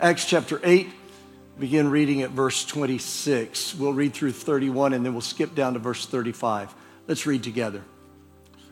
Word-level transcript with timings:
Acts 0.00 0.24
chapter 0.24 0.58
8, 0.64 0.88
begin 1.58 1.90
reading 1.90 2.22
at 2.22 2.30
verse 2.30 2.64
26. 2.64 3.74
We'll 3.74 3.92
read 3.92 4.14
through 4.14 4.32
31 4.32 4.94
and 4.94 5.04
then 5.04 5.12
we'll 5.12 5.20
skip 5.20 5.54
down 5.54 5.74
to 5.74 5.78
verse 5.78 6.06
35. 6.06 6.74
Let's 7.06 7.26
read 7.26 7.42
together. 7.42 7.82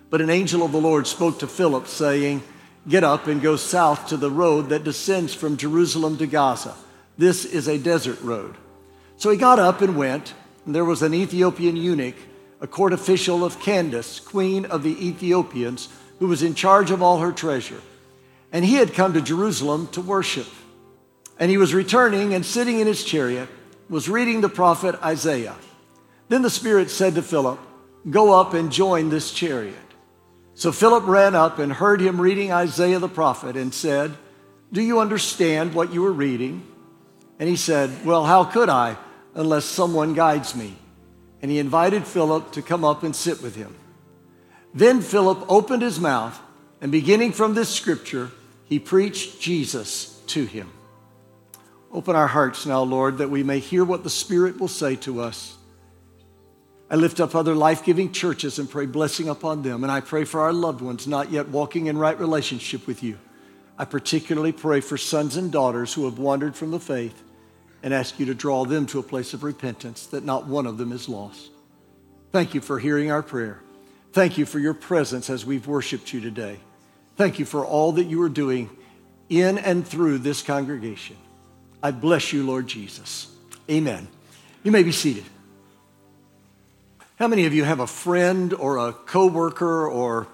But 0.09 0.23
an 0.23 0.31
angel 0.31 0.63
of 0.63 0.73
the 0.73 0.81
Lord 0.81 1.07
spoke 1.07 1.41
to 1.41 1.47
Philip, 1.47 1.87
saying, 1.87 2.43
Get 2.89 3.05
up 3.05 3.27
and 3.27 3.43
go 3.43 3.57
south 3.57 4.09
to 4.09 4.17
the 4.17 4.31
road 4.31 4.71
that 4.71 4.85
descends 4.85 5.35
from 5.35 5.59
Jerusalem 5.59 6.17
to 6.17 6.27
Gaza. 6.27 6.75
This 7.19 7.45
is 7.45 7.69
a 7.69 7.77
desert 7.77 8.23
road. 8.23 8.55
So 9.19 9.29
he 9.29 9.37
got 9.37 9.59
up 9.59 9.83
and 9.83 9.99
went, 9.99 10.33
and 10.65 10.75
there 10.75 10.87
was 10.87 11.03
an 11.03 11.13
Ethiopian 11.13 11.77
eunuch, 11.77 12.17
a 12.63 12.67
court 12.67 12.95
official 12.95 13.45
of 13.45 13.61
Candace, 13.61 14.19
queen 14.19 14.65
of 14.65 14.83
the 14.83 15.07
Ethiopians, 15.07 15.91
who 16.21 16.27
was 16.27 16.43
in 16.43 16.55
charge 16.55 16.91
of 16.91 17.03
all 17.03 17.19
her 17.19 17.33
treasure. 17.33 17.83
And 18.51 18.65
he 18.65 18.77
had 18.77 18.95
come 18.95 19.13
to 19.13 19.21
Jerusalem 19.21 19.89
to 19.89 20.01
worship. 20.01 20.47
And 21.39 21.51
he 21.51 21.57
was 21.57 21.75
returning 21.75 22.35
and 22.35 22.45
sitting 22.45 22.81
in 22.81 22.87
his 22.87 23.05
chariot, 23.05 23.49
was 23.89 24.09
reading 24.09 24.41
the 24.41 24.49
prophet 24.49 25.01
Isaiah. 25.03 25.57
Then 26.29 26.43
the 26.43 26.51
Spirit 26.51 26.91
said 26.91 27.15
to 27.15 27.23
Philip, 27.23 27.59
Go 28.11 28.39
up 28.39 28.55
and 28.55 28.73
join 28.73 29.09
this 29.09 29.33
chariot. 29.33 29.77
So 30.55 30.73
Philip 30.73 31.07
ran 31.07 31.35
up 31.35 31.59
and 31.59 31.73
heard 31.73 32.01
him 32.01 32.21
reading 32.21 32.53
Isaiah 32.53 32.99
the 32.99 33.09
prophet 33.09 33.57
and 33.57 33.73
said, 33.73 34.17
Do 34.73 34.83
you 34.83 34.99
understand 34.99 35.75
what 35.75 35.93
you 35.93 36.05
are 36.05 36.13
reading? 36.13 36.67
And 37.39 37.49
he 37.49 37.57
said, 37.57 38.05
Well, 38.05 38.25
how 38.25 38.45
could 38.45 38.69
I 38.69 38.97
unless 39.35 39.65
someone 39.65 40.15
guides 40.15 40.57
me? 40.57 40.77
And 41.41 41.51
he 41.51 41.59
invited 41.59 42.07
Philip 42.07 42.53
to 42.53 42.63
come 42.63 42.85
up 42.85 43.05
and 43.05 43.15
sit 43.15 43.41
with 43.41 43.55
him. 43.55 43.77
Then 44.75 45.01
Philip 45.01 45.45
opened 45.49 45.83
his 45.83 46.01
mouth, 46.01 46.39
and 46.81 46.91
beginning 46.91 47.33
from 47.33 47.55
this 47.55 47.69
scripture, 47.69 48.31
he 48.65 48.79
preached 48.79 49.41
Jesus 49.41 50.21
to 50.27 50.45
him. 50.45 50.71
Open 51.91 52.15
our 52.15 52.27
hearts 52.27 52.67
now, 52.67 52.83
Lord, 52.83 53.19
that 53.19 53.31
we 53.31 53.43
may 53.43 53.59
hear 53.61 53.85
what 53.85 54.05
the 54.05 54.11
Spirit 54.11 54.61
will 54.61 54.69
say 54.69 54.97
to 54.97 55.21
us. 55.21 55.57
I 56.91 56.97
lift 56.97 57.21
up 57.21 57.35
other 57.35 57.55
life 57.55 57.85
giving 57.85 58.13
churches 58.13 58.59
and 58.59 58.69
pray 58.69 58.87
blessing 58.87 59.29
upon 59.29 59.63
them. 59.63 59.83
And 59.83 59.93
I 59.93 60.01
pray 60.01 60.25
for 60.25 60.41
our 60.41 60.53
loved 60.53 60.81
ones 60.81 61.07
not 61.07 61.31
yet 61.31 61.49
walking 61.49 61.87
in 61.87 61.99
right 61.99 62.19
relationship 62.19 62.87
with 62.87 63.03
you. 63.03 63.19
I 63.79 63.85
particularly 63.85 64.53
pray 64.53 64.81
for 64.81 64.97
sons 64.97 65.37
and 65.37 65.53
daughters 65.53 65.95
who 65.95 66.05
have 66.07 66.19
wandered 66.19 66.57
from 66.57 66.71
the 66.71 66.81
faith 66.81 67.23
and 67.83 67.95
ask 67.95 68.19
you 68.19 68.27
to 68.27 68.35
draw 68.35 68.65
them 68.65 68.87
to 68.87 68.99
a 68.99 69.05
place 69.05 69.35
of 69.35 69.43
repentance 69.43 70.07
that 70.07 70.25
not 70.25 70.47
one 70.47 70.67
of 70.67 70.79
them 70.79 70.93
is 70.93 71.09
lost. 71.09 71.51
Thank 72.33 72.55
you 72.55 72.61
for 72.61 72.79
hearing 72.79 73.11
our 73.11 73.23
prayer. 73.23 73.61
Thank 74.13 74.37
you 74.37 74.47
for 74.47 74.59
your 74.59 74.75
presence 74.75 75.31
as 75.31 75.47
we've 75.47 75.67
worshiped 75.67 76.13
you 76.13 76.21
today. 76.21 76.59
Thank 77.17 77.39
you 77.39 77.45
for 77.45 77.65
all 77.65 77.93
that 77.93 78.05
you 78.05 78.21
are 78.23 78.29
doing 78.29 78.71
in 79.29 79.59
and 79.59 79.87
through 79.87 80.19
this 80.19 80.43
congregation. 80.43 81.17
I 81.83 81.91
bless 81.91 82.33
you, 82.33 82.45
Lord 82.45 82.67
Jesus. 82.67 83.29
Amen. 83.71 84.09
You 84.63 84.73
may 84.73 84.83
be 84.83 84.93
seated. 84.93 85.25
How 87.17 87.29
many 87.29 87.47
of 87.47 87.55
you 87.55 87.65
have 87.65 87.81
a 87.81 87.87
friend 87.87 88.53
or 88.55 88.79
a 88.79 88.93
coworker 88.93 89.89
or 89.89 90.29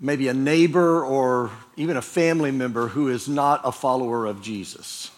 maybe 0.00 0.28
a 0.28 0.34
neighbor 0.34 1.04
or 1.04 1.50
even 1.76 1.96
a 1.96 2.02
family 2.02 2.50
member 2.50 2.88
who 2.88 3.08
is 3.08 3.28
not 3.28 3.60
a 3.64 3.72
follower 3.72 4.26
of 4.26 4.42
Jesus? 4.42 5.10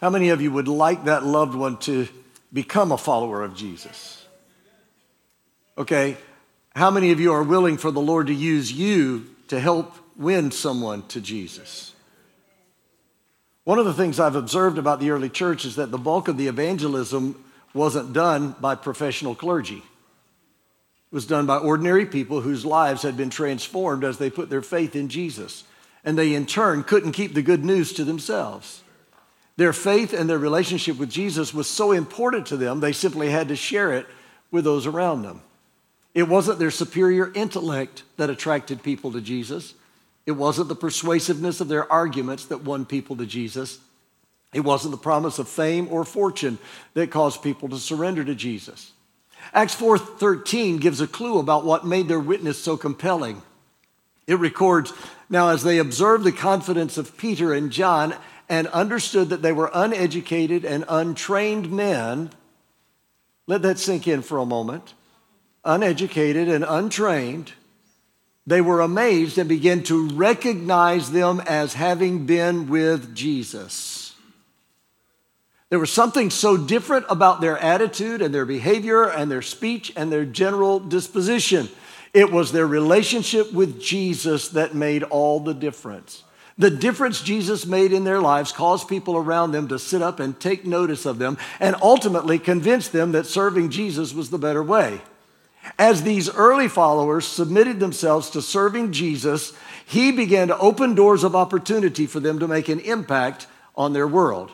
How 0.00 0.10
many 0.10 0.28
of 0.28 0.40
you 0.40 0.52
would 0.52 0.68
like 0.68 1.04
that 1.04 1.24
loved 1.24 1.54
one 1.54 1.76
to 1.78 2.08
become 2.52 2.92
a 2.92 2.98
follower 2.98 3.42
of 3.42 3.54
Jesus? 3.54 4.24
Okay, 5.76 6.16
how 6.74 6.90
many 6.90 7.10
of 7.10 7.20
you 7.20 7.32
are 7.32 7.42
willing 7.42 7.76
for 7.76 7.90
the 7.90 8.00
Lord 8.00 8.28
to 8.28 8.34
use 8.34 8.72
you 8.72 9.26
to 9.48 9.58
help 9.60 9.96
win 10.16 10.50
someone 10.50 11.06
to 11.08 11.20
Jesus? 11.20 11.94
One 13.68 13.78
of 13.78 13.84
the 13.84 13.92
things 13.92 14.18
I've 14.18 14.34
observed 14.34 14.78
about 14.78 14.98
the 14.98 15.10
early 15.10 15.28
church 15.28 15.66
is 15.66 15.76
that 15.76 15.90
the 15.90 15.98
bulk 15.98 16.28
of 16.28 16.38
the 16.38 16.46
evangelism 16.46 17.44
wasn't 17.74 18.14
done 18.14 18.56
by 18.62 18.74
professional 18.74 19.34
clergy. 19.34 19.76
It 19.76 21.14
was 21.14 21.26
done 21.26 21.44
by 21.44 21.58
ordinary 21.58 22.06
people 22.06 22.40
whose 22.40 22.64
lives 22.64 23.02
had 23.02 23.14
been 23.14 23.28
transformed 23.28 24.04
as 24.04 24.16
they 24.16 24.30
put 24.30 24.48
their 24.48 24.62
faith 24.62 24.96
in 24.96 25.10
Jesus. 25.10 25.64
And 26.02 26.16
they, 26.16 26.32
in 26.32 26.46
turn, 26.46 26.82
couldn't 26.82 27.12
keep 27.12 27.34
the 27.34 27.42
good 27.42 27.62
news 27.62 27.92
to 27.92 28.04
themselves. 28.04 28.82
Their 29.58 29.74
faith 29.74 30.14
and 30.14 30.30
their 30.30 30.38
relationship 30.38 30.96
with 30.96 31.10
Jesus 31.10 31.52
was 31.52 31.68
so 31.68 31.92
important 31.92 32.46
to 32.46 32.56
them, 32.56 32.80
they 32.80 32.92
simply 32.92 33.28
had 33.28 33.48
to 33.48 33.54
share 33.56 33.92
it 33.92 34.06
with 34.50 34.64
those 34.64 34.86
around 34.86 35.24
them. 35.24 35.42
It 36.14 36.26
wasn't 36.26 36.58
their 36.58 36.70
superior 36.70 37.30
intellect 37.34 38.02
that 38.16 38.30
attracted 38.30 38.82
people 38.82 39.12
to 39.12 39.20
Jesus. 39.20 39.74
It 40.28 40.36
wasn't 40.36 40.68
the 40.68 40.74
persuasiveness 40.74 41.62
of 41.62 41.68
their 41.68 41.90
arguments 41.90 42.44
that 42.44 42.62
won 42.62 42.84
people 42.84 43.16
to 43.16 43.24
Jesus. 43.24 43.78
It 44.52 44.60
wasn't 44.60 44.90
the 44.90 44.98
promise 44.98 45.38
of 45.38 45.48
fame 45.48 45.88
or 45.90 46.04
fortune 46.04 46.58
that 46.92 47.10
caused 47.10 47.42
people 47.42 47.70
to 47.70 47.78
surrender 47.78 48.22
to 48.22 48.34
Jesus. 48.34 48.92
Acts 49.54 49.74
4:13 49.74 50.80
gives 50.80 51.00
a 51.00 51.06
clue 51.06 51.38
about 51.38 51.64
what 51.64 51.86
made 51.86 52.08
their 52.08 52.20
witness 52.20 52.62
so 52.62 52.76
compelling. 52.76 53.40
It 54.26 54.38
records, 54.38 54.92
"Now 55.30 55.48
as 55.48 55.62
they 55.62 55.78
observed 55.78 56.24
the 56.24 56.32
confidence 56.32 56.98
of 56.98 57.16
Peter 57.16 57.54
and 57.54 57.70
John 57.70 58.14
and 58.50 58.66
understood 58.66 59.30
that 59.30 59.40
they 59.40 59.52
were 59.52 59.70
uneducated 59.72 60.62
and 60.62 60.84
untrained 60.90 61.72
men, 61.72 62.32
let 63.46 63.62
that 63.62 63.78
sink 63.78 64.06
in 64.06 64.20
for 64.20 64.36
a 64.36 64.44
moment. 64.44 64.92
Uneducated 65.64 66.50
and 66.50 66.66
untrained, 66.68 67.54
they 68.48 68.62
were 68.62 68.80
amazed 68.80 69.36
and 69.36 69.46
began 69.46 69.82
to 69.82 70.08
recognize 70.08 71.10
them 71.10 71.40
as 71.40 71.74
having 71.74 72.24
been 72.24 72.68
with 72.68 73.14
Jesus. 73.14 74.14
There 75.68 75.78
was 75.78 75.92
something 75.92 76.30
so 76.30 76.56
different 76.56 77.04
about 77.10 77.42
their 77.42 77.58
attitude 77.58 78.22
and 78.22 78.34
their 78.34 78.46
behavior 78.46 79.04
and 79.04 79.30
their 79.30 79.42
speech 79.42 79.92
and 79.96 80.10
their 80.10 80.24
general 80.24 80.80
disposition. 80.80 81.68
It 82.14 82.32
was 82.32 82.50
their 82.50 82.66
relationship 82.66 83.52
with 83.52 83.82
Jesus 83.82 84.48
that 84.50 84.74
made 84.74 85.02
all 85.02 85.40
the 85.40 85.52
difference. 85.52 86.24
The 86.56 86.70
difference 86.70 87.20
Jesus 87.20 87.66
made 87.66 87.92
in 87.92 88.04
their 88.04 88.20
lives 88.20 88.50
caused 88.50 88.88
people 88.88 89.18
around 89.18 89.52
them 89.52 89.68
to 89.68 89.78
sit 89.78 90.00
up 90.00 90.20
and 90.20 90.40
take 90.40 90.64
notice 90.64 91.04
of 91.04 91.18
them 91.18 91.36
and 91.60 91.76
ultimately 91.82 92.38
convince 92.38 92.88
them 92.88 93.12
that 93.12 93.26
serving 93.26 93.68
Jesus 93.68 94.14
was 94.14 94.30
the 94.30 94.38
better 94.38 94.62
way. 94.62 95.02
As 95.78 96.02
these 96.02 96.30
early 96.30 96.68
followers 96.68 97.26
submitted 97.26 97.80
themselves 97.80 98.30
to 98.30 98.42
serving 98.42 98.92
Jesus, 98.92 99.52
he 99.84 100.12
began 100.12 100.48
to 100.48 100.58
open 100.58 100.94
doors 100.94 101.24
of 101.24 101.34
opportunity 101.34 102.06
for 102.06 102.20
them 102.20 102.38
to 102.38 102.48
make 102.48 102.68
an 102.68 102.80
impact 102.80 103.46
on 103.76 103.92
their 103.92 104.06
world. 104.06 104.50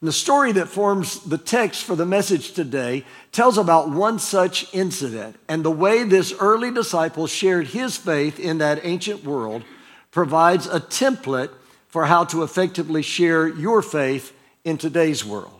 And 0.00 0.06
the 0.06 0.12
story 0.12 0.52
that 0.52 0.68
forms 0.68 1.20
the 1.24 1.38
text 1.38 1.84
for 1.84 1.96
the 1.96 2.06
message 2.06 2.52
today 2.52 3.04
tells 3.32 3.58
about 3.58 3.90
one 3.90 4.20
such 4.20 4.72
incident 4.72 5.36
and 5.48 5.64
the 5.64 5.70
way 5.70 6.04
this 6.04 6.32
early 6.38 6.70
disciple 6.70 7.26
shared 7.26 7.68
his 7.68 7.96
faith 7.96 8.38
in 8.38 8.58
that 8.58 8.84
ancient 8.84 9.24
world 9.24 9.64
provides 10.12 10.66
a 10.66 10.78
template 10.78 11.50
for 11.88 12.06
how 12.06 12.24
to 12.24 12.44
effectively 12.44 13.02
share 13.02 13.48
your 13.48 13.82
faith 13.82 14.32
in 14.64 14.78
today's 14.78 15.24
world. 15.24 15.57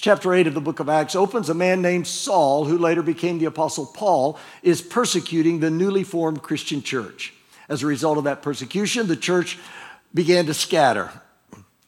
Chapter 0.00 0.32
8 0.32 0.46
of 0.46 0.54
the 0.54 0.60
book 0.60 0.78
of 0.78 0.88
Acts 0.88 1.16
opens 1.16 1.48
a 1.48 1.54
man 1.54 1.82
named 1.82 2.06
Saul, 2.06 2.64
who 2.64 2.78
later 2.78 3.02
became 3.02 3.38
the 3.38 3.46
Apostle 3.46 3.86
Paul, 3.86 4.38
is 4.62 4.80
persecuting 4.80 5.58
the 5.58 5.70
newly 5.70 6.04
formed 6.04 6.42
Christian 6.42 6.82
church. 6.82 7.34
As 7.68 7.82
a 7.82 7.86
result 7.86 8.16
of 8.16 8.24
that 8.24 8.40
persecution, 8.40 9.08
the 9.08 9.16
church 9.16 9.58
began 10.14 10.46
to 10.46 10.54
scatter. 10.54 11.10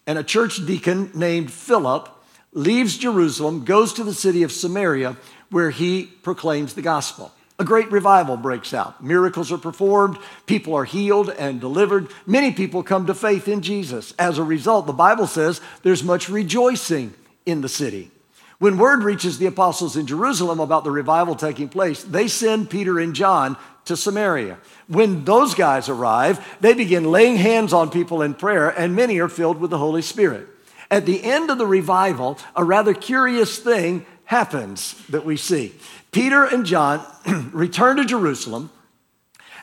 And 0.06 0.18
a 0.18 0.24
church 0.24 0.66
deacon 0.66 1.12
named 1.14 1.52
Philip 1.52 2.08
leaves 2.52 2.98
Jerusalem, 2.98 3.64
goes 3.64 3.92
to 3.92 4.02
the 4.02 4.14
city 4.14 4.42
of 4.42 4.50
Samaria, 4.50 5.16
where 5.50 5.70
he 5.70 6.04
proclaims 6.04 6.74
the 6.74 6.82
gospel. 6.82 7.32
A 7.60 7.64
great 7.64 7.92
revival 7.92 8.36
breaks 8.36 8.74
out. 8.74 9.04
Miracles 9.04 9.52
are 9.52 9.58
performed, 9.58 10.18
people 10.46 10.74
are 10.74 10.84
healed 10.84 11.30
and 11.30 11.60
delivered. 11.60 12.08
Many 12.26 12.52
people 12.52 12.82
come 12.82 13.06
to 13.06 13.14
faith 13.14 13.46
in 13.46 13.62
Jesus. 13.62 14.14
As 14.18 14.38
a 14.38 14.42
result, 14.42 14.86
the 14.86 14.92
Bible 14.92 15.26
says 15.26 15.60
there's 15.82 16.02
much 16.02 16.28
rejoicing 16.28 17.14
in 17.46 17.60
the 17.60 17.68
city. 17.68 18.10
When 18.58 18.76
word 18.76 19.02
reaches 19.02 19.38
the 19.38 19.46
apostles 19.46 19.96
in 19.96 20.06
Jerusalem 20.06 20.60
about 20.60 20.84
the 20.84 20.90
revival 20.90 21.34
taking 21.34 21.70
place, 21.70 22.02
they 22.02 22.28
send 22.28 22.68
Peter 22.68 22.98
and 22.98 23.14
John 23.14 23.56
to 23.86 23.96
Samaria. 23.96 24.58
When 24.86 25.24
those 25.24 25.54
guys 25.54 25.88
arrive, 25.88 26.58
they 26.60 26.74
begin 26.74 27.10
laying 27.10 27.36
hands 27.36 27.72
on 27.72 27.90
people 27.90 28.20
in 28.20 28.34
prayer, 28.34 28.68
and 28.68 28.94
many 28.94 29.18
are 29.18 29.30
filled 29.30 29.60
with 29.60 29.70
the 29.70 29.78
Holy 29.78 30.02
Spirit. 30.02 30.46
At 30.90 31.06
the 31.06 31.24
end 31.24 31.50
of 31.50 31.56
the 31.56 31.66
revival, 31.66 32.38
a 32.54 32.62
rather 32.62 32.92
curious 32.92 33.58
thing 33.58 34.04
happens 34.24 34.94
that 35.08 35.24
we 35.24 35.38
see. 35.38 35.72
Peter 36.12 36.44
and 36.44 36.66
John 36.66 37.04
return 37.52 37.96
to 37.96 38.04
Jerusalem, 38.04 38.70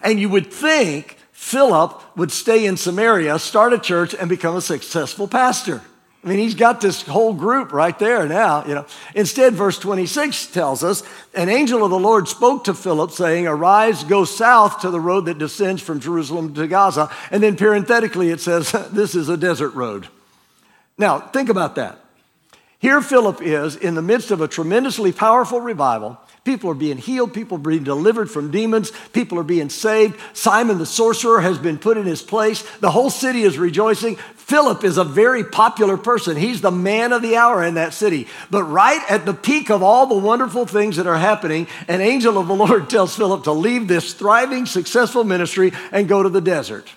and 0.01 0.19
you 0.19 0.29
would 0.29 0.51
think 0.51 1.17
Philip 1.31 2.01
would 2.17 2.31
stay 2.31 2.65
in 2.65 2.77
Samaria, 2.77 3.37
start 3.39 3.73
a 3.73 3.77
church, 3.77 4.15
and 4.15 4.27
become 4.27 4.55
a 4.55 4.61
successful 4.61 5.27
pastor. 5.27 5.83
I 6.27 6.29
mean, 6.29 6.39
he's 6.39 6.55
got 6.55 6.81
this 6.81 7.03
whole 7.03 7.33
group 7.33 7.71
right 7.71 7.97
there 7.97 8.27
now, 8.27 8.65
you 8.65 8.75
know. 8.75 8.85
Instead, 9.15 9.53
verse 9.53 9.79
26 9.79 10.47
tells 10.47 10.83
us 10.83 11.01
an 11.33 11.47
angel 11.47 11.85
of 11.85 11.89
the 11.89 11.97
Lord 11.97 12.27
spoke 12.27 12.65
to 12.65 12.73
Philip, 12.73 13.11
saying, 13.11 13.47
Arise, 13.47 14.03
go 14.03 14.25
south 14.25 14.81
to 14.81 14.89
the 14.89 14.99
road 14.99 15.27
that 15.27 15.37
descends 15.37 15.81
from 15.81 16.01
Jerusalem 16.01 16.53
to 16.55 16.67
Gaza. 16.67 17.09
And 17.31 17.41
then 17.41 17.55
parenthetically, 17.55 18.29
it 18.29 18.41
says, 18.41 18.73
This 18.91 19.15
is 19.15 19.29
a 19.29 19.37
desert 19.37 19.69
road. 19.69 20.09
Now, 20.97 21.19
think 21.19 21.47
about 21.47 21.75
that. 21.75 21.97
Here, 22.79 23.01
Philip 23.01 23.41
is 23.41 23.75
in 23.75 23.95
the 23.95 24.03
midst 24.03 24.29
of 24.29 24.39
a 24.39 24.47
tremendously 24.47 25.11
powerful 25.11 25.59
revival. 25.59 26.19
People 26.43 26.69
are 26.69 26.75
being 26.75 26.97
healed, 26.97 27.33
people 27.33 27.57
are 27.57 27.61
being 27.61 27.83
delivered 27.83 28.29
from 28.29 28.51
demons, 28.51 28.91
people 29.13 29.39
are 29.39 29.43
being 29.43 29.69
saved. 29.69 30.17
Simon 30.33 30.77
the 30.77 30.85
sorcerer 30.85 31.41
has 31.41 31.57
been 31.57 31.79
put 31.79 31.97
in 31.97 32.05
his 32.05 32.21
place. 32.21 32.61
The 32.77 32.91
whole 32.91 33.09
city 33.09 33.41
is 33.41 33.57
rejoicing. 33.57 34.15
Philip 34.35 34.83
is 34.83 34.97
a 34.97 35.03
very 35.03 35.43
popular 35.43 35.97
person. 35.97 36.37
He's 36.37 36.61
the 36.61 36.71
man 36.71 37.13
of 37.13 37.23
the 37.23 37.35
hour 37.35 37.65
in 37.65 37.73
that 37.73 37.95
city. 37.95 38.27
But 38.51 38.63
right 38.63 39.01
at 39.09 39.25
the 39.25 39.33
peak 39.33 39.71
of 39.71 39.81
all 39.81 40.05
the 40.05 40.15
wonderful 40.15 40.67
things 40.67 40.97
that 40.97 41.07
are 41.07 41.17
happening, 41.17 41.67
an 41.87 41.99
angel 41.99 42.37
of 42.37 42.47
the 42.47 42.55
Lord 42.55 42.89
tells 42.91 43.15
Philip 43.15 43.43
to 43.45 43.51
leave 43.51 43.87
this 43.87 44.13
thriving, 44.13 44.67
successful 44.67 45.23
ministry 45.23 45.73
and 45.91 46.07
go 46.07 46.21
to 46.21 46.29
the 46.29 46.41
desert. 46.41 46.87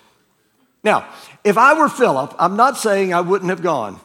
Now, 0.83 1.09
if 1.43 1.57
I 1.57 1.73
were 1.73 1.89
Philip, 1.89 2.35
I'm 2.37 2.55
not 2.55 2.77
saying 2.77 3.13
I 3.13 3.21
wouldn't 3.21 3.49
have 3.49 3.63
gone. 3.63 3.99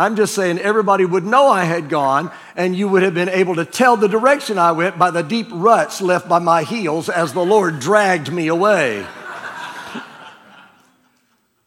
I'm 0.00 0.16
just 0.16 0.34
saying 0.34 0.58
everybody 0.60 1.04
would 1.04 1.26
know 1.26 1.48
I 1.48 1.64
had 1.64 1.90
gone, 1.90 2.30
and 2.56 2.74
you 2.74 2.88
would 2.88 3.02
have 3.02 3.12
been 3.12 3.28
able 3.28 3.56
to 3.56 3.66
tell 3.66 3.98
the 3.98 4.08
direction 4.08 4.56
I 4.56 4.72
went 4.72 4.98
by 4.98 5.10
the 5.10 5.22
deep 5.22 5.48
ruts 5.50 6.00
left 6.00 6.26
by 6.26 6.38
my 6.38 6.62
heels 6.62 7.10
as 7.10 7.34
the 7.34 7.44
Lord 7.44 7.80
dragged 7.80 8.32
me 8.32 8.48
away. 8.48 9.06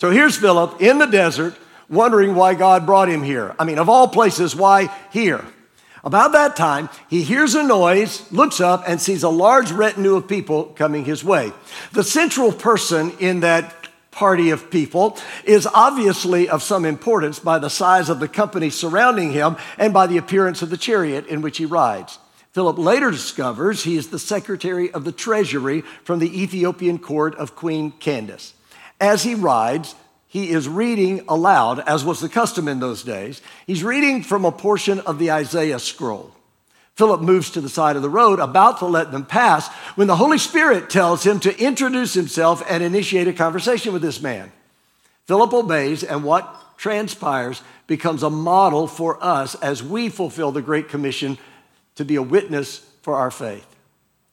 so 0.02 0.10
here's 0.10 0.36
Philip 0.36 0.82
in 0.82 0.98
the 0.98 1.06
desert, 1.06 1.56
wondering 1.88 2.34
why 2.34 2.56
God 2.56 2.88
brought 2.88 3.08
him 3.08 3.22
here. 3.22 3.56
I 3.60 3.66
mean, 3.66 3.78
of 3.78 3.88
all 3.88 4.08
places, 4.08 4.56
why 4.56 4.92
here? 5.12 5.46
About 6.04 6.32
that 6.32 6.56
time, 6.56 6.90
he 7.12 7.22
hears 7.22 7.54
a 7.54 7.62
noise, 7.62 8.32
looks 8.32 8.60
up, 8.60 8.84
and 8.88 9.00
sees 9.00 9.22
a 9.22 9.30
large 9.30 9.72
retinue 9.72 10.16
of 10.16 10.28
people 10.28 10.66
coming 10.76 11.06
his 11.06 11.24
way. 11.24 11.52
The 11.92 12.04
central 12.04 12.52
person 12.52 13.12
in 13.20 13.42
that 13.42 13.83
party 14.14 14.50
of 14.50 14.72
people 14.72 15.18
is 15.44 15.68
obviously 15.68 16.48
of 16.48 16.64
some 16.64 16.86
importance 16.86 17.40
by 17.40 17.60
the 17.60 17.70
size 17.70 18.10
of 18.10 18.20
the 18.20 18.28
company 18.28 18.70
surrounding 18.70 19.32
him 19.32 19.58
and 19.78 19.94
by 19.94 20.08
the 20.08 20.18
appearance 20.18 20.62
of 20.62 20.70
the 20.70 20.78
chariot 20.78 21.28
in 21.28 21.42
which 21.42 21.58
he 21.58 21.66
rides. 21.66 22.20
Philip 22.52 22.78
later 22.78 23.10
discovers 23.10 23.84
he 23.84 23.98
is 23.98 24.10
the 24.10 24.20
secretary 24.20 24.92
of 24.92 25.04
the 25.04 25.12
treasury 25.12 25.82
from 26.04 26.20
the 26.20 26.42
Ethiopian 26.42 27.00
court 27.00 27.34
of 27.36 27.56
Queen 27.56 27.92
Candace. 27.92 28.54
As 29.02 29.24
he 29.24 29.34
rides, 29.34 29.96
he 30.28 30.50
is 30.50 30.68
reading 30.68 31.26
aloud, 31.28 31.80
as 31.80 32.06
was 32.06 32.20
the 32.20 32.30
custom 32.30 32.68
in 32.68 32.80
those 32.80 33.04
days. 33.04 33.42
He's 33.68 33.84
reading 33.84 34.24
from 34.24 34.46
a 34.46 34.52
portion 34.52 35.00
of 35.00 35.20
the 35.20 35.32
Isaiah 35.32 35.80
scroll. 35.80 36.34
Philip 36.96 37.22
moves 37.22 37.50
to 37.52 37.62
the 37.62 37.70
side 37.70 37.96
of 37.96 38.02
the 38.02 38.10
road, 38.10 38.40
about 38.40 38.80
to 38.80 38.86
let 38.86 39.12
them 39.12 39.26
pass, 39.26 39.68
when 39.96 40.08
the 40.08 40.16
Holy 40.16 40.38
Spirit 40.38 40.90
tells 40.90 41.26
him 41.26 41.40
to 41.40 41.58
introduce 41.60 42.14
himself 42.14 42.64
and 42.70 42.84
initiate 42.84 43.28
a 43.28 43.34
conversation 43.34 43.94
with 43.94 44.02
this 44.02 44.22
man. 44.22 44.52
Philip 45.26 45.54
obeys, 45.54 46.04
and 46.04 46.24
what 46.24 46.78
transpires 46.78 47.64
becomes 47.88 48.24
a 48.24 48.30
model 48.30 48.88
for 48.88 49.24
us 49.24 49.56
as 49.56 49.82
we 49.82 50.10
fulfill 50.10 50.52
the 50.52 50.62
Great 50.62 50.90
Commission 50.90 51.38
to 51.96 52.06
be 52.06 52.16
a 52.16 52.22
witness 52.22 52.86
for 53.02 53.16
our 53.16 53.32
faith. 53.32 53.66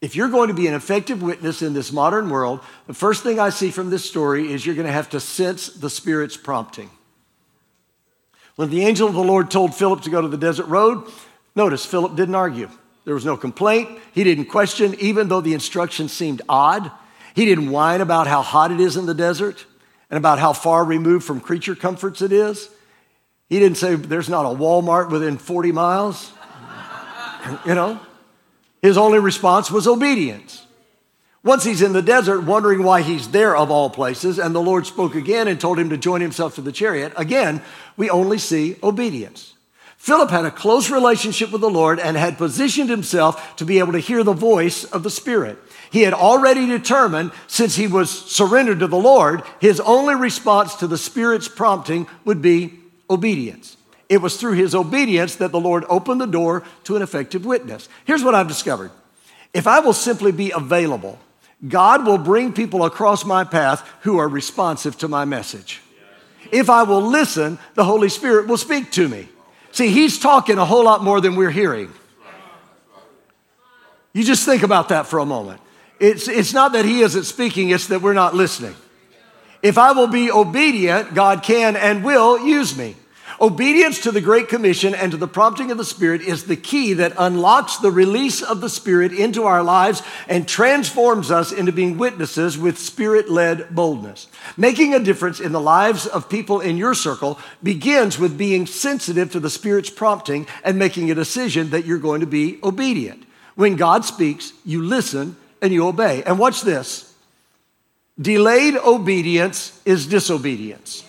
If 0.00 0.16
you're 0.16 0.28
going 0.28 0.48
to 0.48 0.54
be 0.54 0.66
an 0.66 0.74
effective 0.74 1.22
witness 1.22 1.62
in 1.62 1.74
this 1.74 1.92
modern 1.92 2.30
world, 2.30 2.60
the 2.86 2.94
first 2.94 3.22
thing 3.22 3.38
I 3.38 3.50
see 3.50 3.70
from 3.70 3.90
this 3.90 4.04
story 4.04 4.52
is 4.52 4.64
you're 4.64 4.74
going 4.74 4.86
to 4.86 4.92
have 4.92 5.10
to 5.10 5.20
sense 5.20 5.68
the 5.68 5.90
Spirit's 5.90 6.36
prompting. 6.36 6.90
When 8.56 8.70
the 8.70 8.84
angel 8.84 9.08
of 9.08 9.14
the 9.14 9.22
Lord 9.22 9.50
told 9.50 9.74
Philip 9.74 10.02
to 10.02 10.10
go 10.10 10.20
to 10.20 10.28
the 10.28 10.36
desert 10.36 10.66
road, 10.66 11.06
Notice 11.60 11.84
Philip 11.84 12.16
didn't 12.16 12.36
argue. 12.36 12.70
There 13.04 13.12
was 13.12 13.26
no 13.26 13.36
complaint. 13.36 13.90
He 14.14 14.24
didn't 14.24 14.46
question, 14.46 14.94
even 14.98 15.28
though 15.28 15.42
the 15.42 15.52
instructions 15.52 16.10
seemed 16.10 16.40
odd. 16.48 16.90
He 17.34 17.44
didn't 17.44 17.68
whine 17.68 18.00
about 18.00 18.26
how 18.26 18.40
hot 18.40 18.72
it 18.72 18.80
is 18.80 18.96
in 18.96 19.04
the 19.04 19.12
desert 19.12 19.66
and 20.08 20.16
about 20.16 20.38
how 20.38 20.54
far 20.54 20.82
removed 20.82 21.26
from 21.26 21.38
creature 21.38 21.74
comforts 21.74 22.22
it 22.22 22.32
is. 22.32 22.70
He 23.50 23.58
didn't 23.58 23.76
say 23.76 23.94
there's 23.94 24.30
not 24.30 24.46
a 24.46 24.56
Walmart 24.56 25.10
within 25.10 25.36
40 25.36 25.70
miles. 25.72 26.32
you 27.66 27.74
know, 27.74 28.00
his 28.80 28.96
only 28.96 29.18
response 29.18 29.70
was 29.70 29.86
obedience. 29.86 30.66
Once 31.44 31.62
he's 31.62 31.82
in 31.82 31.92
the 31.92 32.00
desert, 32.00 32.40
wondering 32.40 32.82
why 32.82 33.02
he's 33.02 33.28
there 33.32 33.54
of 33.54 33.70
all 33.70 33.90
places, 33.90 34.38
and 34.38 34.54
the 34.54 34.62
Lord 34.62 34.86
spoke 34.86 35.14
again 35.14 35.46
and 35.46 35.60
told 35.60 35.78
him 35.78 35.90
to 35.90 35.98
join 35.98 36.22
himself 36.22 36.54
to 36.54 36.62
the 36.62 36.72
chariot, 36.72 37.12
again, 37.18 37.60
we 37.98 38.08
only 38.08 38.38
see 38.38 38.76
obedience. 38.82 39.56
Philip 40.00 40.30
had 40.30 40.46
a 40.46 40.50
close 40.50 40.88
relationship 40.88 41.52
with 41.52 41.60
the 41.60 41.68
Lord 41.68 42.00
and 42.00 42.16
had 42.16 42.38
positioned 42.38 42.88
himself 42.88 43.54
to 43.56 43.66
be 43.66 43.80
able 43.80 43.92
to 43.92 43.98
hear 43.98 44.24
the 44.24 44.32
voice 44.32 44.84
of 44.84 45.02
the 45.02 45.10
Spirit. 45.10 45.58
He 45.90 46.00
had 46.00 46.14
already 46.14 46.66
determined, 46.66 47.32
since 47.46 47.76
he 47.76 47.86
was 47.86 48.10
surrendered 48.10 48.78
to 48.78 48.86
the 48.86 48.96
Lord, 48.96 49.42
his 49.60 49.78
only 49.78 50.14
response 50.14 50.74
to 50.76 50.86
the 50.86 50.96
Spirit's 50.96 51.48
prompting 51.48 52.06
would 52.24 52.40
be 52.40 52.78
obedience. 53.10 53.76
It 54.08 54.22
was 54.22 54.38
through 54.38 54.54
his 54.54 54.74
obedience 54.74 55.36
that 55.36 55.52
the 55.52 55.60
Lord 55.60 55.84
opened 55.90 56.22
the 56.22 56.26
door 56.26 56.64
to 56.84 56.96
an 56.96 57.02
effective 57.02 57.44
witness. 57.44 57.86
Here's 58.06 58.24
what 58.24 58.34
I've 58.34 58.48
discovered 58.48 58.92
if 59.52 59.66
I 59.66 59.80
will 59.80 59.92
simply 59.92 60.32
be 60.32 60.50
available, 60.50 61.18
God 61.68 62.06
will 62.06 62.16
bring 62.16 62.54
people 62.54 62.86
across 62.86 63.26
my 63.26 63.44
path 63.44 63.86
who 64.00 64.16
are 64.16 64.28
responsive 64.28 64.96
to 64.98 65.08
my 65.08 65.26
message. 65.26 65.82
If 66.50 66.70
I 66.70 66.84
will 66.84 67.02
listen, 67.02 67.58
the 67.74 67.84
Holy 67.84 68.08
Spirit 68.08 68.46
will 68.46 68.56
speak 68.56 68.90
to 68.92 69.06
me. 69.06 69.28
See, 69.72 69.88
he's 69.88 70.18
talking 70.18 70.58
a 70.58 70.64
whole 70.64 70.84
lot 70.84 71.04
more 71.04 71.20
than 71.20 71.36
we're 71.36 71.50
hearing. 71.50 71.92
You 74.12 74.24
just 74.24 74.44
think 74.44 74.62
about 74.62 74.88
that 74.88 75.06
for 75.06 75.20
a 75.20 75.26
moment. 75.26 75.60
It's, 76.00 76.28
it's 76.28 76.52
not 76.52 76.72
that 76.72 76.84
he 76.84 77.02
isn't 77.02 77.24
speaking, 77.24 77.70
it's 77.70 77.88
that 77.88 78.02
we're 78.02 78.14
not 78.14 78.34
listening. 78.34 78.74
If 79.62 79.76
I 79.78 79.92
will 79.92 80.06
be 80.06 80.30
obedient, 80.30 81.14
God 81.14 81.42
can 81.42 81.76
and 81.76 82.02
will 82.02 82.38
use 82.38 82.76
me. 82.76 82.96
Obedience 83.42 84.00
to 84.00 84.12
the 84.12 84.20
Great 84.20 84.48
Commission 84.48 84.94
and 84.94 85.12
to 85.12 85.16
the 85.16 85.26
prompting 85.26 85.70
of 85.70 85.78
the 85.78 85.84
Spirit 85.84 86.20
is 86.20 86.44
the 86.44 86.56
key 86.56 86.92
that 86.92 87.14
unlocks 87.16 87.78
the 87.78 87.90
release 87.90 88.42
of 88.42 88.60
the 88.60 88.68
Spirit 88.68 89.12
into 89.12 89.44
our 89.44 89.62
lives 89.62 90.02
and 90.28 90.46
transforms 90.46 91.30
us 91.30 91.50
into 91.50 91.72
being 91.72 91.96
witnesses 91.96 92.58
with 92.58 92.78
Spirit 92.78 93.30
led 93.30 93.74
boldness. 93.74 94.26
Making 94.58 94.92
a 94.92 94.98
difference 94.98 95.40
in 95.40 95.52
the 95.52 95.60
lives 95.60 96.06
of 96.06 96.28
people 96.28 96.60
in 96.60 96.76
your 96.76 96.92
circle 96.92 97.38
begins 97.62 98.18
with 98.18 98.36
being 98.36 98.66
sensitive 98.66 99.32
to 99.32 99.40
the 99.40 99.48
Spirit's 99.48 99.88
prompting 99.88 100.46
and 100.62 100.78
making 100.78 101.10
a 101.10 101.14
decision 101.14 101.70
that 101.70 101.86
you're 101.86 101.96
going 101.96 102.20
to 102.20 102.26
be 102.26 102.58
obedient. 102.62 103.24
When 103.54 103.76
God 103.76 104.04
speaks, 104.04 104.52
you 104.66 104.82
listen 104.82 105.34
and 105.62 105.72
you 105.72 105.86
obey. 105.86 106.22
And 106.24 106.38
watch 106.38 106.60
this 106.60 107.14
delayed 108.20 108.76
obedience 108.76 109.80
is 109.86 110.06
disobedience. 110.06 111.04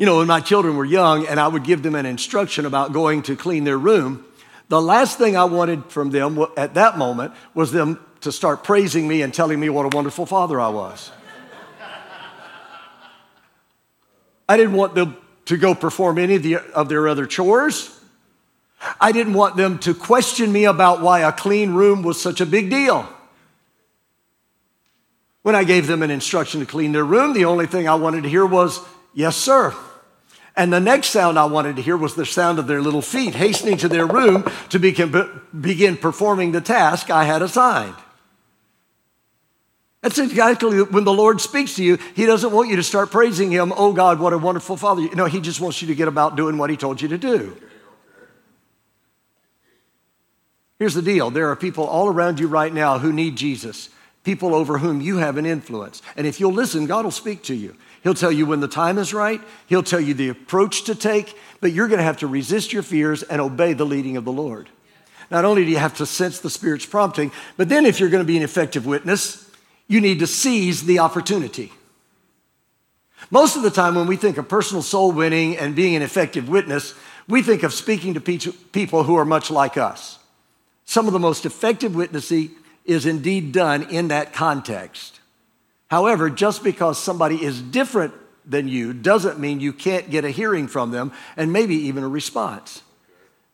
You 0.00 0.06
know, 0.06 0.16
when 0.16 0.28
my 0.28 0.40
children 0.40 0.78
were 0.78 0.84
young 0.86 1.26
and 1.26 1.38
I 1.38 1.46
would 1.46 1.62
give 1.62 1.82
them 1.82 1.94
an 1.94 2.06
instruction 2.06 2.64
about 2.64 2.94
going 2.94 3.20
to 3.24 3.36
clean 3.36 3.64
their 3.64 3.76
room, 3.76 4.24
the 4.70 4.80
last 4.80 5.18
thing 5.18 5.36
I 5.36 5.44
wanted 5.44 5.84
from 5.92 6.08
them 6.08 6.42
at 6.56 6.72
that 6.72 6.96
moment 6.96 7.34
was 7.52 7.70
them 7.70 8.02
to 8.22 8.32
start 8.32 8.64
praising 8.64 9.06
me 9.06 9.20
and 9.20 9.34
telling 9.34 9.60
me 9.60 9.68
what 9.68 9.84
a 9.84 9.94
wonderful 9.94 10.24
father 10.24 10.58
I 10.58 10.70
was. 10.70 11.12
I 14.48 14.56
didn't 14.56 14.72
want 14.72 14.94
them 14.94 15.18
to 15.44 15.58
go 15.58 15.74
perform 15.74 16.16
any 16.16 16.36
of, 16.36 16.44
the, 16.44 16.56
of 16.56 16.88
their 16.88 17.06
other 17.06 17.26
chores. 17.26 17.94
I 18.98 19.12
didn't 19.12 19.34
want 19.34 19.58
them 19.58 19.78
to 19.80 19.92
question 19.92 20.50
me 20.50 20.64
about 20.64 21.02
why 21.02 21.20
a 21.20 21.32
clean 21.32 21.74
room 21.74 22.02
was 22.02 22.18
such 22.18 22.40
a 22.40 22.46
big 22.46 22.70
deal. 22.70 23.06
When 25.42 25.54
I 25.54 25.64
gave 25.64 25.86
them 25.86 26.02
an 26.02 26.10
instruction 26.10 26.60
to 26.60 26.66
clean 26.66 26.92
their 26.92 27.04
room, 27.04 27.34
the 27.34 27.44
only 27.44 27.66
thing 27.66 27.86
I 27.86 27.96
wanted 27.96 28.22
to 28.22 28.30
hear 28.30 28.46
was, 28.46 28.80
Yes, 29.12 29.36
sir. 29.36 29.74
And 30.56 30.72
the 30.72 30.80
next 30.80 31.08
sound 31.08 31.38
I 31.38 31.44
wanted 31.44 31.76
to 31.76 31.82
hear 31.82 31.96
was 31.96 32.14
the 32.14 32.26
sound 32.26 32.58
of 32.58 32.66
their 32.66 32.82
little 32.82 33.02
feet 33.02 33.34
hastening 33.34 33.76
to 33.78 33.88
their 33.88 34.06
room 34.06 34.44
to 34.70 34.78
begin 34.78 35.96
performing 35.96 36.52
the 36.52 36.60
task 36.60 37.10
I 37.10 37.24
had 37.24 37.42
assigned. 37.42 37.94
That's 40.02 40.18
exactly 40.18 40.82
when 40.82 41.04
the 41.04 41.12
Lord 41.12 41.40
speaks 41.40 41.76
to 41.76 41.84
you. 41.84 41.98
He 42.14 42.24
doesn't 42.24 42.52
want 42.52 42.70
you 42.70 42.76
to 42.76 42.82
start 42.82 43.10
praising 43.10 43.50
Him, 43.50 43.72
oh 43.76 43.92
God, 43.92 44.18
what 44.18 44.32
a 44.32 44.38
wonderful 44.38 44.76
Father. 44.76 45.06
No, 45.14 45.26
He 45.26 45.40
just 45.40 45.60
wants 45.60 45.82
you 45.82 45.88
to 45.88 45.94
get 45.94 46.08
about 46.08 46.36
doing 46.36 46.56
what 46.56 46.70
He 46.70 46.76
told 46.76 47.02
you 47.02 47.08
to 47.08 47.18
do. 47.18 47.56
Here's 50.78 50.94
the 50.94 51.02
deal 51.02 51.30
there 51.30 51.50
are 51.50 51.56
people 51.56 51.86
all 51.86 52.08
around 52.08 52.40
you 52.40 52.48
right 52.48 52.72
now 52.72 52.98
who 52.98 53.12
need 53.12 53.36
Jesus, 53.36 53.90
people 54.24 54.54
over 54.54 54.78
whom 54.78 55.02
you 55.02 55.18
have 55.18 55.36
an 55.36 55.44
influence. 55.44 56.00
And 56.16 56.26
if 56.26 56.40
you'll 56.40 56.54
listen, 56.54 56.86
God 56.86 57.04
will 57.04 57.12
speak 57.12 57.42
to 57.44 57.54
you. 57.54 57.76
He'll 58.02 58.14
tell 58.14 58.32
you 58.32 58.46
when 58.46 58.60
the 58.60 58.68
time 58.68 58.98
is 58.98 59.12
right. 59.12 59.40
He'll 59.66 59.82
tell 59.82 60.00
you 60.00 60.14
the 60.14 60.30
approach 60.30 60.84
to 60.84 60.94
take, 60.94 61.36
but 61.60 61.72
you're 61.72 61.88
going 61.88 61.98
to 61.98 62.04
have 62.04 62.18
to 62.18 62.26
resist 62.26 62.72
your 62.72 62.82
fears 62.82 63.22
and 63.22 63.40
obey 63.40 63.74
the 63.74 63.84
leading 63.84 64.16
of 64.16 64.24
the 64.24 64.32
Lord. 64.32 64.68
Not 65.30 65.44
only 65.44 65.64
do 65.64 65.70
you 65.70 65.78
have 65.78 65.96
to 65.98 66.06
sense 66.06 66.40
the 66.40 66.50
Spirit's 66.50 66.86
prompting, 66.86 67.30
but 67.56 67.68
then 67.68 67.86
if 67.86 68.00
you're 68.00 68.08
going 68.08 68.24
to 68.24 68.26
be 68.26 68.36
an 68.36 68.42
effective 68.42 68.86
witness, 68.86 69.48
you 69.86 70.00
need 70.00 70.20
to 70.20 70.26
seize 70.26 70.84
the 70.84 70.98
opportunity. 70.98 71.72
Most 73.30 73.56
of 73.56 73.62
the 73.62 73.70
time, 73.70 73.94
when 73.94 74.06
we 74.06 74.16
think 74.16 74.38
of 74.38 74.48
personal 74.48 74.82
soul 74.82 75.12
winning 75.12 75.56
and 75.56 75.76
being 75.76 75.94
an 75.94 76.02
effective 76.02 76.48
witness, 76.48 76.94
we 77.28 77.42
think 77.42 77.62
of 77.62 77.72
speaking 77.72 78.14
to 78.14 78.20
people 78.20 79.04
who 79.04 79.16
are 79.16 79.24
much 79.24 79.50
like 79.50 79.76
us. 79.76 80.18
Some 80.84 81.06
of 81.06 81.12
the 81.12 81.18
most 81.20 81.46
effective 81.46 81.94
witnessing 81.94 82.50
is 82.84 83.06
indeed 83.06 83.52
done 83.52 83.82
in 83.90 84.08
that 84.08 84.32
context. 84.32 85.19
However, 85.90 86.30
just 86.30 86.62
because 86.62 86.98
somebody 86.98 87.42
is 87.42 87.60
different 87.60 88.14
than 88.46 88.68
you 88.68 88.92
doesn't 88.92 89.40
mean 89.40 89.60
you 89.60 89.72
can't 89.72 90.08
get 90.08 90.24
a 90.24 90.30
hearing 90.30 90.68
from 90.68 90.92
them 90.92 91.12
and 91.36 91.52
maybe 91.52 91.74
even 91.74 92.04
a 92.04 92.08
response. 92.08 92.82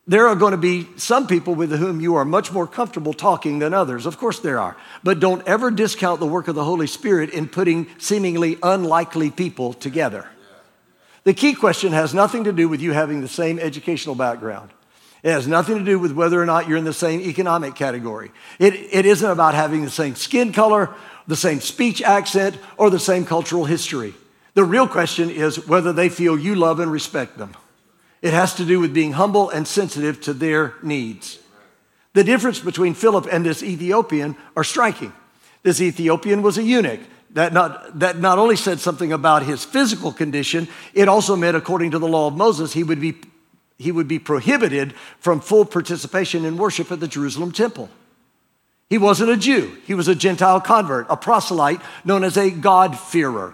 There 0.05 0.27
are 0.27 0.35
going 0.35 0.51
to 0.51 0.57
be 0.57 0.87
some 0.95 1.27
people 1.27 1.55
with 1.55 1.71
whom 1.71 1.99
you 1.99 2.15
are 2.15 2.23
much 2.23 2.53
more 2.53 2.67
comfortable 2.67 3.13
talking 3.13 3.59
than 3.59 3.73
others. 3.73 4.05
Of 4.05 4.17
course, 4.17 4.39
there 4.39 4.59
are. 4.59 4.77
But 5.03 5.19
don't 5.19 5.45
ever 5.45 5.69
discount 5.69 6.19
the 6.21 6.27
work 6.27 6.47
of 6.47 6.55
the 6.55 6.63
Holy 6.63 6.87
Spirit 6.87 7.31
in 7.31 7.49
putting 7.49 7.87
seemingly 7.97 8.57
unlikely 8.63 9.31
people 9.31 9.73
together. 9.73 10.29
The 11.25 11.33
key 11.33 11.55
question 11.55 11.91
has 11.91 12.13
nothing 12.13 12.45
to 12.45 12.53
do 12.53 12.69
with 12.69 12.81
you 12.81 12.93
having 12.93 13.19
the 13.19 13.27
same 13.27 13.59
educational 13.59 14.15
background. 14.15 14.69
It 15.27 15.31
has 15.31 15.45
nothing 15.45 15.77
to 15.77 15.83
do 15.83 15.99
with 15.99 16.13
whether 16.13 16.41
or 16.41 16.45
not 16.45 16.69
you're 16.69 16.77
in 16.77 16.85
the 16.85 16.93
same 16.93 17.19
economic 17.19 17.75
category. 17.75 18.31
It, 18.59 18.73
it 18.75 19.05
isn't 19.05 19.29
about 19.29 19.55
having 19.55 19.83
the 19.83 19.91
same 19.91 20.15
skin 20.15 20.53
color, 20.53 20.95
the 21.27 21.35
same 21.35 21.59
speech 21.59 22.01
accent, 22.01 22.57
or 22.77 22.89
the 22.89 22.97
same 22.97 23.25
cultural 23.25 23.65
history. 23.65 24.13
The 24.53 24.63
real 24.63 24.87
question 24.87 25.29
is 25.29 25.67
whether 25.67 25.91
they 25.91 26.07
feel 26.07 26.39
you 26.39 26.55
love 26.55 26.79
and 26.79 26.89
respect 26.89 27.37
them. 27.37 27.51
It 28.21 28.31
has 28.31 28.53
to 28.55 28.63
do 28.63 28.79
with 28.79 28.93
being 28.93 29.11
humble 29.11 29.49
and 29.49 29.67
sensitive 29.67 30.21
to 30.21 30.33
their 30.33 30.75
needs. 30.81 31.39
The 32.13 32.23
difference 32.23 32.61
between 32.61 32.93
Philip 32.93 33.27
and 33.29 33.45
this 33.45 33.61
Ethiopian 33.61 34.37
are 34.55 34.63
striking. 34.63 35.11
This 35.61 35.81
Ethiopian 35.81 36.41
was 36.41 36.57
a 36.57 36.63
eunuch. 36.63 37.01
That 37.31 37.51
not, 37.51 37.99
that 37.99 38.19
not 38.19 38.39
only 38.39 38.55
said 38.55 38.79
something 38.79 39.11
about 39.11 39.43
his 39.43 39.65
physical 39.65 40.13
condition, 40.13 40.69
it 40.93 41.09
also 41.09 41.35
meant, 41.35 41.57
according 41.57 41.91
to 41.91 41.99
the 41.99 42.07
law 42.07 42.27
of 42.27 42.37
Moses, 42.37 42.71
he 42.71 42.85
would 42.85 43.01
be, 43.01 43.17
he 43.77 43.91
would 43.91 44.07
be 44.07 44.19
prohibited 44.19 44.93
from 45.19 45.39
full 45.39 45.65
participation 45.65 46.45
in 46.45 46.57
worship 46.57 46.91
at 46.91 46.99
the 46.99 47.07
Jerusalem 47.07 47.51
temple. 47.51 47.89
He 48.89 48.97
wasn't 48.97 49.31
a 49.31 49.37
Jew, 49.37 49.77
he 49.85 49.93
was 49.93 50.07
a 50.07 50.15
Gentile 50.15 50.61
convert, 50.61 51.07
a 51.09 51.17
proselyte 51.17 51.81
known 52.05 52.23
as 52.23 52.37
a 52.37 52.49
God-fearer. 52.49 53.53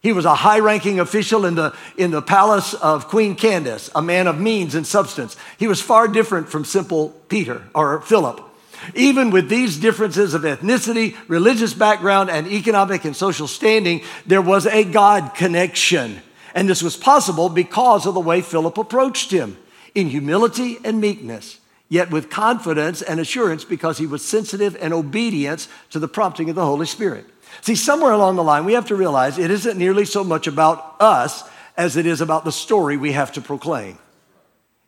He 0.00 0.12
was 0.12 0.24
a 0.24 0.34
high 0.36 0.60
ranking 0.60 1.00
official 1.00 1.44
in 1.44 1.56
the, 1.56 1.74
in 1.96 2.12
the 2.12 2.22
palace 2.22 2.72
of 2.72 3.08
Queen 3.08 3.34
Candace, 3.34 3.90
a 3.94 4.00
man 4.00 4.28
of 4.28 4.40
means 4.40 4.76
and 4.76 4.86
substance. 4.86 5.36
He 5.58 5.66
was 5.66 5.80
far 5.80 6.06
different 6.06 6.48
from 6.48 6.64
simple 6.64 7.10
Peter 7.28 7.64
or 7.74 8.00
Philip. 8.00 8.40
Even 8.94 9.30
with 9.30 9.48
these 9.48 9.76
differences 9.76 10.34
of 10.34 10.42
ethnicity, 10.42 11.16
religious 11.26 11.74
background, 11.74 12.30
and 12.30 12.46
economic 12.46 13.04
and 13.04 13.16
social 13.16 13.48
standing, 13.48 14.02
there 14.24 14.40
was 14.40 14.66
a 14.66 14.84
God 14.84 15.34
connection. 15.34 16.22
And 16.54 16.68
this 16.68 16.82
was 16.82 16.96
possible 16.96 17.48
because 17.48 18.06
of 18.06 18.14
the 18.14 18.20
way 18.20 18.40
Philip 18.40 18.78
approached 18.78 19.30
him 19.30 19.56
in 19.94 20.08
humility 20.08 20.78
and 20.84 21.00
meekness, 21.00 21.60
yet 21.88 22.10
with 22.10 22.30
confidence 22.30 23.02
and 23.02 23.20
assurance 23.20 23.64
because 23.64 23.98
he 23.98 24.06
was 24.06 24.24
sensitive 24.24 24.76
and 24.80 24.92
obedience 24.92 25.68
to 25.90 25.98
the 25.98 26.08
prompting 26.08 26.48
of 26.48 26.56
the 26.56 26.64
Holy 26.64 26.86
Spirit. 26.86 27.26
See, 27.60 27.74
somewhere 27.74 28.12
along 28.12 28.36
the 28.36 28.44
line, 28.44 28.64
we 28.64 28.74
have 28.74 28.86
to 28.88 28.96
realize 28.96 29.38
it 29.38 29.50
isn't 29.50 29.78
nearly 29.78 30.04
so 30.04 30.22
much 30.22 30.46
about 30.46 30.96
us 31.00 31.44
as 31.76 31.96
it 31.96 32.06
is 32.06 32.20
about 32.20 32.44
the 32.44 32.52
story 32.52 32.96
we 32.96 33.12
have 33.12 33.32
to 33.32 33.40
proclaim. 33.40 33.98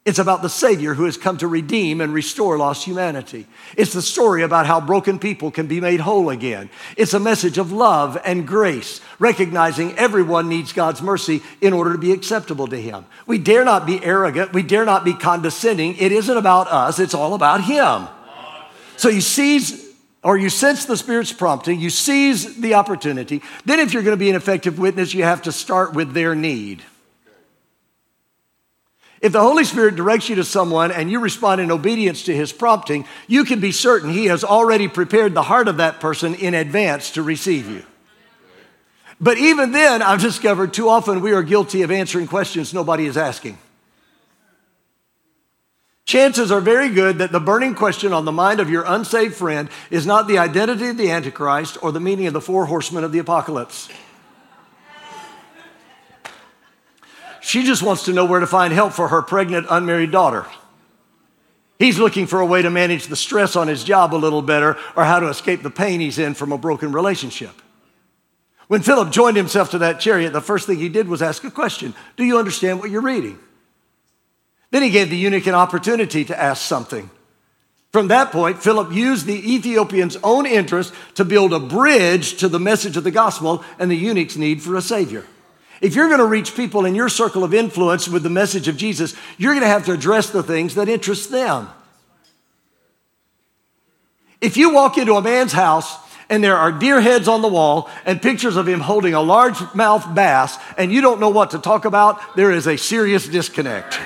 It's 0.06 0.18
about 0.18 0.40
the 0.40 0.48
Savior 0.48 0.94
who 0.94 1.04
has 1.04 1.18
come 1.18 1.36
to 1.38 1.46
redeem 1.46 2.00
and 2.00 2.14
restore 2.14 2.56
lost 2.56 2.86
humanity. 2.86 3.46
It's 3.76 3.92
the 3.92 4.00
story 4.00 4.42
about 4.42 4.64
how 4.64 4.80
broken 4.80 5.18
people 5.18 5.50
can 5.50 5.66
be 5.66 5.78
made 5.78 6.00
whole 6.00 6.30
again. 6.30 6.70
It's 6.96 7.12
a 7.12 7.20
message 7.20 7.58
of 7.58 7.70
love 7.70 8.18
and 8.24 8.46
grace, 8.48 9.02
recognizing 9.18 9.96
everyone 9.98 10.48
needs 10.48 10.72
God's 10.72 11.02
mercy 11.02 11.42
in 11.60 11.74
order 11.74 11.92
to 11.92 11.98
be 11.98 12.12
acceptable 12.12 12.66
to 12.68 12.80
Him. 12.80 13.04
We 13.26 13.36
dare 13.36 13.62
not 13.62 13.84
be 13.84 14.02
arrogant. 14.02 14.54
We 14.54 14.62
dare 14.62 14.86
not 14.86 15.04
be 15.04 15.12
condescending. 15.12 15.96
It 15.98 16.12
isn't 16.12 16.36
about 16.36 16.68
us, 16.68 16.98
it's 16.98 17.14
all 17.14 17.34
about 17.34 17.62
Him. 17.64 18.08
So 18.96 19.10
you 19.10 19.20
seize 19.20 19.86
or 20.22 20.38
you 20.38 20.48
sense 20.48 20.86
the 20.86 20.96
Spirit's 20.96 21.32
prompting, 21.32 21.78
you 21.78 21.90
seize 21.90 22.56
the 22.56 22.74
opportunity. 22.74 23.42
Then, 23.66 23.80
if 23.80 23.92
you're 23.92 24.02
going 24.02 24.16
to 24.16 24.18
be 24.18 24.30
an 24.30 24.36
effective 24.36 24.78
witness, 24.78 25.14
you 25.14 25.24
have 25.24 25.42
to 25.42 25.52
start 25.52 25.94
with 25.94 26.12
their 26.12 26.34
need. 26.34 26.82
If 29.20 29.32
the 29.32 29.40
Holy 29.40 29.64
Spirit 29.64 29.96
directs 29.96 30.28
you 30.28 30.36
to 30.36 30.44
someone 30.44 30.90
and 30.90 31.10
you 31.10 31.20
respond 31.20 31.60
in 31.60 31.70
obedience 31.70 32.22
to 32.24 32.34
his 32.34 32.52
prompting, 32.52 33.06
you 33.26 33.44
can 33.44 33.60
be 33.60 33.72
certain 33.72 34.10
he 34.10 34.26
has 34.26 34.42
already 34.42 34.88
prepared 34.88 35.34
the 35.34 35.42
heart 35.42 35.68
of 35.68 35.76
that 35.76 36.00
person 36.00 36.34
in 36.34 36.54
advance 36.54 37.10
to 37.12 37.22
receive 37.22 37.68
you. 37.68 37.84
But 39.20 39.36
even 39.36 39.72
then, 39.72 40.00
I've 40.00 40.22
discovered 40.22 40.72
too 40.72 40.88
often 40.88 41.20
we 41.20 41.32
are 41.32 41.42
guilty 41.42 41.82
of 41.82 41.90
answering 41.90 42.26
questions 42.26 42.72
nobody 42.72 43.04
is 43.04 43.18
asking 43.18 43.58
chances 46.10 46.50
are 46.50 46.60
very 46.60 46.88
good 46.88 47.18
that 47.18 47.30
the 47.30 47.38
burning 47.38 47.72
question 47.72 48.12
on 48.12 48.24
the 48.24 48.32
mind 48.32 48.58
of 48.58 48.68
your 48.68 48.82
unsaved 48.84 49.32
friend 49.32 49.68
is 49.92 50.04
not 50.04 50.26
the 50.26 50.38
identity 50.38 50.88
of 50.88 50.96
the 50.96 51.08
Antichrist 51.08 51.78
or 51.82 51.92
the 51.92 52.00
meaning 52.00 52.26
of 52.26 52.32
the 52.32 52.40
four 52.40 52.66
horsemen 52.66 53.04
of 53.04 53.12
the 53.12 53.20
apocalypse. 53.20 53.88
She 57.40 57.64
just 57.64 57.82
wants 57.82 58.04
to 58.04 58.12
know 58.12 58.24
where 58.24 58.40
to 58.40 58.46
find 58.46 58.72
help 58.72 58.92
for 58.92 59.08
her 59.08 59.22
pregnant, 59.22 59.66
unmarried 59.70 60.10
daughter. 60.10 60.46
He's 61.78 61.98
looking 61.98 62.26
for 62.26 62.40
a 62.40 62.46
way 62.46 62.60
to 62.60 62.68
manage 62.68 63.06
the 63.06 63.16
stress 63.16 63.56
on 63.56 63.66
his 63.66 63.84
job 63.84 64.14
a 64.14 64.16
little 64.16 64.42
better 64.42 64.76
or 64.94 65.04
how 65.04 65.18
to 65.18 65.28
escape 65.28 65.62
the 65.62 65.70
pain 65.70 66.00
he's 66.00 66.18
in 66.18 66.34
from 66.34 66.52
a 66.52 66.58
broken 66.58 66.92
relationship. 66.92 67.52
When 68.68 68.82
Philip 68.82 69.10
joined 69.10 69.38
himself 69.38 69.70
to 69.70 69.78
that 69.78 69.98
chariot, 69.98 70.32
the 70.32 70.42
first 70.42 70.66
thing 70.66 70.78
he 70.78 70.90
did 70.90 71.08
was 71.08 71.22
ask 71.22 71.42
a 71.42 71.50
question 71.50 71.94
Do 72.16 72.24
you 72.24 72.38
understand 72.38 72.80
what 72.80 72.90
you're 72.90 73.00
reading? 73.00 73.38
Then 74.70 74.82
he 74.82 74.90
gave 74.90 75.10
the 75.10 75.16
eunuch 75.16 75.46
an 75.46 75.54
opportunity 75.54 76.24
to 76.26 76.38
ask 76.38 76.62
something. 76.62 77.10
From 77.92 78.08
that 78.08 78.30
point, 78.30 78.62
Philip 78.62 78.92
used 78.92 79.26
the 79.26 79.54
Ethiopian's 79.54 80.16
own 80.22 80.46
interest 80.46 80.94
to 81.14 81.24
build 81.24 81.52
a 81.52 81.58
bridge 81.58 82.36
to 82.36 82.48
the 82.48 82.60
message 82.60 82.96
of 82.96 83.02
the 83.02 83.10
gospel 83.10 83.64
and 83.78 83.90
the 83.90 83.96
eunuch's 83.96 84.36
need 84.36 84.62
for 84.62 84.76
a 84.76 84.82
savior. 84.82 85.24
If 85.80 85.94
you're 85.94 86.08
going 86.08 86.18
to 86.18 86.26
reach 86.26 86.54
people 86.54 86.84
in 86.84 86.94
your 86.94 87.08
circle 87.08 87.42
of 87.42 87.54
influence 87.54 88.06
with 88.06 88.22
the 88.22 88.30
message 88.30 88.68
of 88.68 88.76
Jesus, 88.76 89.14
you're 89.38 89.54
going 89.54 89.62
to 89.62 89.68
have 89.68 89.86
to 89.86 89.92
address 89.92 90.30
the 90.30 90.42
things 90.42 90.74
that 90.74 90.88
interest 90.88 91.30
them. 91.30 91.68
If 94.40 94.56
you 94.56 94.74
walk 94.74 94.98
into 94.98 95.14
a 95.14 95.22
man's 95.22 95.52
house 95.52 95.96
and 96.28 96.44
there 96.44 96.56
are 96.56 96.70
deer 96.70 97.00
heads 97.00 97.28
on 97.28 97.42
the 97.42 97.48
wall 97.48 97.90
and 98.04 98.20
pictures 98.20 98.56
of 98.56 98.68
him 98.68 98.80
holding 98.80 99.14
a 99.14 99.18
largemouth 99.18 100.14
bass 100.14 100.58
and 100.76 100.92
you 100.92 101.00
don't 101.00 101.20
know 101.20 101.30
what 101.30 101.50
to 101.52 101.58
talk 101.58 101.84
about, 101.84 102.36
there 102.36 102.50
is 102.52 102.66
a 102.66 102.76
serious 102.76 103.26
disconnect. 103.26 103.98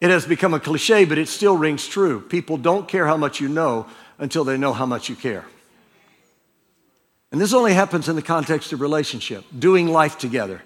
It 0.00 0.10
has 0.10 0.26
become 0.26 0.52
a 0.52 0.58
cliche, 0.58 1.04
but 1.04 1.16
it 1.16 1.28
still 1.28 1.56
rings 1.56 1.86
true. 1.86 2.20
People 2.22 2.56
don't 2.56 2.88
care 2.88 3.06
how 3.06 3.16
much 3.16 3.40
you 3.40 3.48
know 3.48 3.86
until 4.22 4.44
they 4.44 4.56
know 4.56 4.72
how 4.72 4.86
much 4.86 5.08
you 5.08 5.16
care. 5.16 5.44
And 7.32 7.40
this 7.40 7.52
only 7.52 7.74
happens 7.74 8.08
in 8.08 8.14
the 8.14 8.22
context 8.22 8.72
of 8.72 8.80
relationship, 8.80 9.44
doing 9.58 9.88
life 9.88 10.16
together. 10.16 10.62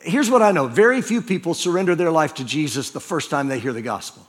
Here's 0.00 0.28
what 0.28 0.42
I 0.42 0.50
know 0.50 0.66
very 0.66 1.00
few 1.00 1.22
people 1.22 1.54
surrender 1.54 1.94
their 1.94 2.10
life 2.10 2.34
to 2.34 2.44
Jesus 2.44 2.90
the 2.90 2.98
first 2.98 3.30
time 3.30 3.46
they 3.46 3.60
hear 3.60 3.72
the 3.72 3.82
gospel. 3.82 4.26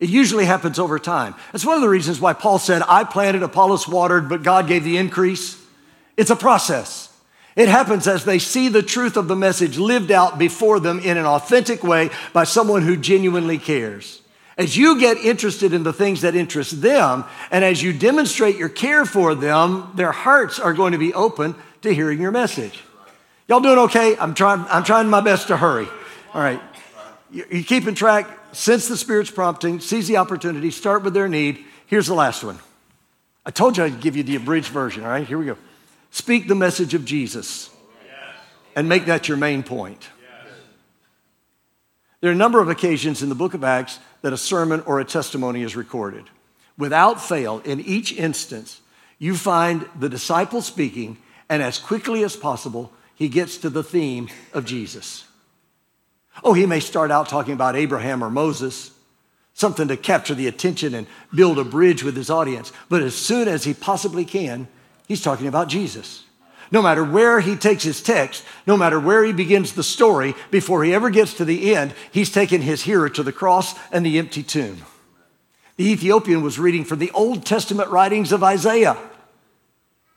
It 0.00 0.08
usually 0.08 0.44
happens 0.44 0.80
over 0.80 0.98
time. 0.98 1.36
That's 1.52 1.64
one 1.64 1.76
of 1.76 1.82
the 1.82 1.88
reasons 1.88 2.20
why 2.20 2.32
Paul 2.32 2.58
said, 2.58 2.82
I 2.88 3.04
planted, 3.04 3.44
Apollos 3.44 3.86
watered, 3.86 4.28
but 4.28 4.42
God 4.42 4.66
gave 4.66 4.82
the 4.82 4.96
increase. 4.96 5.64
It's 6.16 6.30
a 6.30 6.36
process. 6.36 7.16
It 7.54 7.68
happens 7.68 8.08
as 8.08 8.24
they 8.24 8.40
see 8.40 8.68
the 8.68 8.82
truth 8.82 9.16
of 9.16 9.28
the 9.28 9.36
message 9.36 9.78
lived 9.78 10.10
out 10.10 10.36
before 10.36 10.80
them 10.80 10.98
in 10.98 11.16
an 11.16 11.26
authentic 11.26 11.84
way 11.84 12.10
by 12.32 12.42
someone 12.42 12.82
who 12.82 12.96
genuinely 12.96 13.56
cares. 13.56 14.20
As 14.58 14.76
you 14.76 14.98
get 14.98 15.18
interested 15.18 15.74
in 15.74 15.82
the 15.82 15.92
things 15.92 16.22
that 16.22 16.34
interest 16.34 16.80
them, 16.80 17.24
and 17.50 17.62
as 17.62 17.82
you 17.82 17.92
demonstrate 17.92 18.56
your 18.56 18.70
care 18.70 19.04
for 19.04 19.34
them, 19.34 19.92
their 19.94 20.12
hearts 20.12 20.58
are 20.58 20.72
going 20.72 20.92
to 20.92 20.98
be 20.98 21.12
open 21.12 21.54
to 21.82 21.92
hearing 21.92 22.20
your 22.20 22.30
message. 22.30 22.82
Y'all 23.48 23.60
doing 23.60 23.78
okay? 23.78 24.16
I'm 24.16 24.34
trying, 24.34 24.64
I'm 24.70 24.82
trying 24.82 25.08
my 25.08 25.20
best 25.20 25.48
to 25.48 25.56
hurry. 25.56 25.86
All 26.32 26.40
right. 26.40 26.60
You 27.30 27.64
keeping 27.64 27.94
track? 27.94 28.28
Sense 28.52 28.88
the 28.88 28.96
Spirit's 28.96 29.30
prompting, 29.30 29.80
seize 29.80 30.08
the 30.08 30.16
opportunity, 30.16 30.70
start 30.70 31.02
with 31.02 31.12
their 31.12 31.28
need. 31.28 31.62
Here's 31.86 32.06
the 32.06 32.14
last 32.14 32.42
one. 32.42 32.58
I 33.44 33.50
told 33.50 33.76
you 33.76 33.84
I'd 33.84 34.00
give 34.00 34.16
you 34.16 34.22
the 34.22 34.36
abridged 34.36 34.68
version, 34.68 35.04
all 35.04 35.10
right? 35.10 35.26
Here 35.26 35.36
we 35.36 35.44
go. 35.44 35.58
Speak 36.10 36.48
the 36.48 36.54
message 36.54 36.94
of 36.94 37.04
Jesus 37.04 37.68
and 38.74 38.88
make 38.88 39.04
that 39.06 39.28
your 39.28 39.36
main 39.36 39.62
point. 39.62 40.08
There 42.26 42.32
are 42.32 42.34
a 42.34 42.36
number 42.38 42.60
of 42.60 42.68
occasions 42.68 43.22
in 43.22 43.28
the 43.28 43.36
book 43.36 43.54
of 43.54 43.62
Acts 43.62 44.00
that 44.22 44.32
a 44.32 44.36
sermon 44.36 44.80
or 44.84 44.98
a 44.98 45.04
testimony 45.04 45.62
is 45.62 45.76
recorded. 45.76 46.24
Without 46.76 47.22
fail, 47.22 47.60
in 47.64 47.78
each 47.78 48.12
instance, 48.12 48.80
you 49.20 49.36
find 49.36 49.88
the 49.96 50.08
disciple 50.08 50.60
speaking, 50.60 51.18
and 51.48 51.62
as 51.62 51.78
quickly 51.78 52.24
as 52.24 52.34
possible, 52.34 52.90
he 53.14 53.28
gets 53.28 53.58
to 53.58 53.70
the 53.70 53.84
theme 53.84 54.28
of 54.52 54.64
Jesus. 54.64 55.24
Oh, 56.42 56.52
he 56.52 56.66
may 56.66 56.80
start 56.80 57.12
out 57.12 57.28
talking 57.28 57.54
about 57.54 57.76
Abraham 57.76 58.24
or 58.24 58.28
Moses. 58.28 58.90
something 59.54 59.86
to 59.86 59.96
capture 59.96 60.34
the 60.34 60.48
attention 60.48 60.94
and 60.94 61.06
build 61.32 61.60
a 61.60 61.64
bridge 61.64 62.02
with 62.02 62.16
his 62.16 62.28
audience. 62.28 62.72
But 62.88 63.02
as 63.02 63.14
soon 63.14 63.46
as 63.46 63.62
he 63.62 63.72
possibly 63.72 64.24
can, 64.24 64.66
he's 65.06 65.22
talking 65.22 65.46
about 65.46 65.68
Jesus. 65.68 66.24
No 66.70 66.82
matter 66.82 67.04
where 67.04 67.40
he 67.40 67.56
takes 67.56 67.84
his 67.84 68.02
text, 68.02 68.44
no 68.66 68.76
matter 68.76 68.98
where 68.98 69.24
he 69.24 69.32
begins 69.32 69.72
the 69.72 69.82
story, 69.82 70.34
before 70.50 70.82
he 70.84 70.92
ever 70.94 71.10
gets 71.10 71.34
to 71.34 71.44
the 71.44 71.74
end, 71.74 71.94
he's 72.10 72.30
taken 72.30 72.60
his 72.60 72.82
hearer 72.82 73.08
to 73.10 73.22
the 73.22 73.32
cross 73.32 73.74
and 73.92 74.04
the 74.04 74.18
empty 74.18 74.42
tomb. 74.42 74.82
The 75.76 75.90
Ethiopian 75.90 76.42
was 76.42 76.58
reading 76.58 76.84
from 76.84 76.98
the 76.98 77.10
Old 77.12 77.44
Testament 77.44 77.90
writings 77.90 78.32
of 78.32 78.42
Isaiah. 78.42 78.96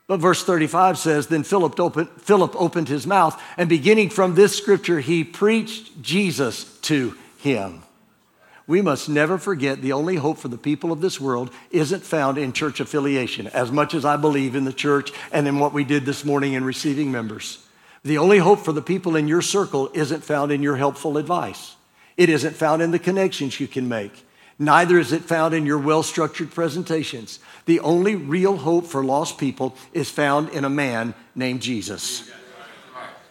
But 0.07 0.21
verse 0.21 0.43
35 0.43 0.97
says, 0.97 1.27
Then 1.27 1.43
Philip 1.43 1.79
opened, 1.79 2.09
Philip 2.17 2.59
opened 2.59 2.87
his 2.87 3.05
mouth, 3.05 3.39
and 3.57 3.69
beginning 3.69 4.09
from 4.09 4.33
this 4.33 4.57
scripture, 4.57 5.01
he 5.01 5.23
preached 5.23 6.01
Jesus 6.01 6.63
to 6.81 7.15
him. 7.37 7.83
We 8.69 8.83
must 8.83 9.09
never 9.09 9.39
forget 9.39 9.81
the 9.81 9.93
only 9.93 10.17
hope 10.17 10.37
for 10.37 10.47
the 10.47 10.55
people 10.55 10.91
of 10.91 11.01
this 11.01 11.19
world 11.19 11.49
isn't 11.71 12.03
found 12.03 12.37
in 12.37 12.53
church 12.53 12.79
affiliation, 12.79 13.47
as 13.47 13.71
much 13.71 13.95
as 13.95 14.05
I 14.05 14.15
believe 14.15 14.53
in 14.53 14.63
the 14.63 14.71
church 14.71 15.11
and 15.31 15.47
in 15.47 15.57
what 15.57 15.73
we 15.73 15.83
did 15.83 16.05
this 16.05 16.23
morning 16.23 16.53
in 16.53 16.63
receiving 16.63 17.11
members. 17.11 17.65
The 18.03 18.19
only 18.19 18.37
hope 18.37 18.59
for 18.59 18.71
the 18.71 18.83
people 18.83 19.15
in 19.15 19.27
your 19.27 19.41
circle 19.41 19.89
isn't 19.95 20.23
found 20.23 20.51
in 20.51 20.61
your 20.61 20.75
helpful 20.75 21.17
advice. 21.17 21.77
It 22.15 22.29
isn't 22.29 22.55
found 22.55 22.83
in 22.83 22.91
the 22.91 22.99
connections 22.99 23.59
you 23.59 23.67
can 23.67 23.89
make. 23.89 24.23
Neither 24.59 24.99
is 24.99 25.13
it 25.13 25.23
found 25.23 25.55
in 25.55 25.65
your 25.65 25.79
well 25.79 26.03
structured 26.03 26.51
presentations. 26.51 27.39
The 27.65 27.79
only 27.79 28.15
real 28.15 28.55
hope 28.55 28.85
for 28.85 29.03
lost 29.03 29.39
people 29.39 29.75
is 29.93 30.11
found 30.11 30.49
in 30.49 30.63
a 30.63 30.69
man 30.69 31.15
named 31.33 31.63
Jesus. 31.63 32.29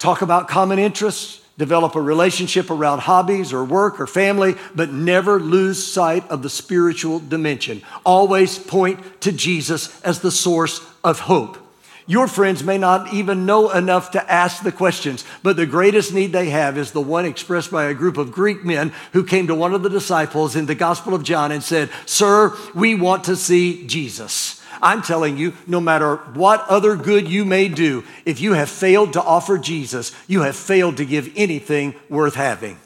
Talk 0.01 0.21
about 0.21 0.49
common 0.49 0.81
interests, 0.81 1.38
develop 1.59 1.97
a 1.97 2.01
relationship 2.01 2.71
around 2.71 3.01
hobbies 3.01 3.53
or 3.53 3.65
work 3.65 4.01
or 4.01 4.07
family, 4.07 4.55
but 4.75 4.93
never 4.93 5.39
lose 5.41 5.85
sight 5.85 6.29
of 6.31 6.43
the 6.43 6.49
spiritual 6.49 7.19
dimension. 7.19 7.83
Always 8.07 8.59
point 8.59 9.21
to 9.23 9.33
Jesus 9.33 10.01
as 10.03 10.21
the 10.21 10.31
source 10.31 10.81
of 11.05 11.21
hope. 11.21 11.59
Your 12.07 12.27
friends 12.27 12.65
may 12.65 12.79
not 12.79 13.13
even 13.13 13.45
know 13.45 13.71
enough 13.71 14.13
to 14.13 14.33
ask 14.33 14.63
the 14.63 14.73
questions, 14.73 15.27
but 15.43 15.57
the 15.57 15.67
greatest 15.67 16.15
need 16.15 16.33
they 16.33 16.49
have 16.49 16.79
is 16.79 16.93
the 16.93 17.03
one 17.03 17.27
expressed 17.27 17.71
by 17.71 17.85
a 17.85 17.93
group 17.93 18.17
of 18.17 18.33
Greek 18.33 18.65
men 18.65 18.95
who 19.13 19.23
came 19.23 19.47
to 19.49 19.55
one 19.55 19.75
of 19.75 19.83
the 19.83 19.91
disciples 19.91 20.57
in 20.57 20.65
the 20.65 20.75
Gospel 20.75 21.13
of 21.13 21.23
John 21.23 21.53
and 21.53 21.63
said, 21.63 21.91
Sir, 22.07 22.57
we 22.75 22.95
want 22.95 23.25
to 23.25 23.37
see 23.37 23.87
Jesus. 23.87 24.58
I'm 24.83 25.03
telling 25.03 25.37
you, 25.37 25.55
no 25.67 25.81
matter 25.81 26.17
what 26.17 26.67
other 26.69 26.97
good 26.97 27.29
you 27.29 27.45
may 27.45 27.69
do, 27.69 28.05
if 28.25 28.41
you 28.41 28.53
have 28.53 28.71
failed 28.71 29.13
to 29.15 29.23
offer 29.23 29.59
Jesus, 29.59 30.13
you 30.27 30.43
have 30.43 30.57
failed 30.57 30.97
to 30.99 31.05
give 31.05 31.33
anything 31.37 31.95
worth 32.09 32.35
having. 32.35 32.79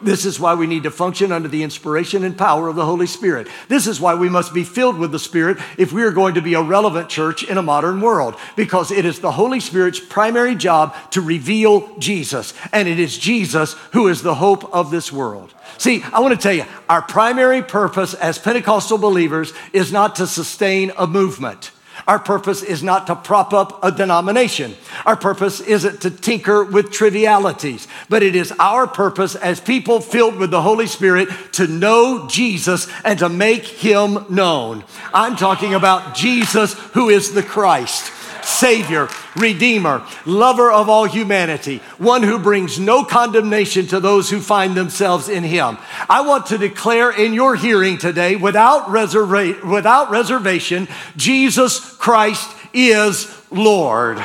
This 0.00 0.24
is 0.24 0.38
why 0.38 0.54
we 0.54 0.66
need 0.66 0.84
to 0.84 0.90
function 0.90 1.32
under 1.32 1.48
the 1.48 1.62
inspiration 1.62 2.24
and 2.24 2.38
power 2.38 2.68
of 2.68 2.76
the 2.76 2.84
Holy 2.84 3.06
Spirit. 3.06 3.48
This 3.68 3.86
is 3.86 4.00
why 4.00 4.14
we 4.14 4.28
must 4.28 4.54
be 4.54 4.64
filled 4.64 4.98
with 4.98 5.10
the 5.12 5.18
Spirit 5.18 5.58
if 5.76 5.92
we 5.92 6.02
are 6.02 6.12
going 6.12 6.34
to 6.34 6.42
be 6.42 6.54
a 6.54 6.62
relevant 6.62 7.08
church 7.08 7.42
in 7.42 7.58
a 7.58 7.62
modern 7.62 8.00
world, 8.00 8.36
because 8.54 8.90
it 8.90 9.04
is 9.04 9.18
the 9.18 9.32
Holy 9.32 9.60
Spirit's 9.60 9.98
primary 9.98 10.54
job 10.54 10.94
to 11.10 11.20
reveal 11.20 11.96
Jesus, 11.98 12.54
and 12.72 12.86
it 12.86 13.00
is 13.00 13.18
Jesus 13.18 13.72
who 13.92 14.08
is 14.08 14.22
the 14.22 14.36
hope 14.36 14.72
of 14.72 14.90
this 14.90 15.12
world. 15.12 15.52
See, 15.78 16.02
I 16.12 16.20
want 16.20 16.34
to 16.34 16.40
tell 16.40 16.54
you, 16.54 16.64
our 16.88 17.02
primary 17.02 17.62
purpose 17.62 18.14
as 18.14 18.38
Pentecostal 18.38 18.98
believers 18.98 19.52
is 19.72 19.92
not 19.92 20.16
to 20.16 20.26
sustain 20.26 20.92
a 20.96 21.06
movement. 21.06 21.72
Our 22.08 22.18
purpose 22.18 22.62
is 22.62 22.82
not 22.82 23.06
to 23.08 23.14
prop 23.14 23.52
up 23.52 23.84
a 23.84 23.92
denomination. 23.92 24.74
Our 25.04 25.14
purpose 25.14 25.60
isn't 25.60 26.00
to 26.00 26.10
tinker 26.10 26.64
with 26.64 26.90
trivialities, 26.90 27.86
but 28.08 28.22
it 28.22 28.34
is 28.34 28.50
our 28.58 28.86
purpose 28.86 29.34
as 29.34 29.60
people 29.60 30.00
filled 30.00 30.36
with 30.36 30.50
the 30.50 30.62
Holy 30.62 30.86
Spirit 30.86 31.28
to 31.52 31.66
know 31.66 32.26
Jesus 32.26 32.88
and 33.04 33.18
to 33.18 33.28
make 33.28 33.64
him 33.64 34.24
known. 34.30 34.84
I'm 35.12 35.36
talking 35.36 35.74
about 35.74 36.14
Jesus 36.14 36.72
who 36.72 37.10
is 37.10 37.34
the 37.34 37.42
Christ. 37.42 38.10
Savior, 38.48 39.08
Redeemer, 39.36 40.04
lover 40.24 40.70
of 40.70 40.88
all 40.88 41.04
humanity, 41.04 41.80
one 41.98 42.22
who 42.22 42.38
brings 42.38 42.78
no 42.78 43.04
condemnation 43.04 43.86
to 43.88 44.00
those 44.00 44.30
who 44.30 44.40
find 44.40 44.74
themselves 44.74 45.28
in 45.28 45.44
Him. 45.44 45.78
I 46.08 46.22
want 46.22 46.46
to 46.46 46.58
declare 46.58 47.10
in 47.10 47.34
your 47.34 47.56
hearing 47.56 47.98
today, 47.98 48.36
without, 48.36 48.86
reserva- 48.86 49.62
without 49.64 50.10
reservation, 50.10 50.88
Jesus 51.16 51.94
Christ 51.96 52.50
is 52.72 53.32
Lord. 53.50 54.18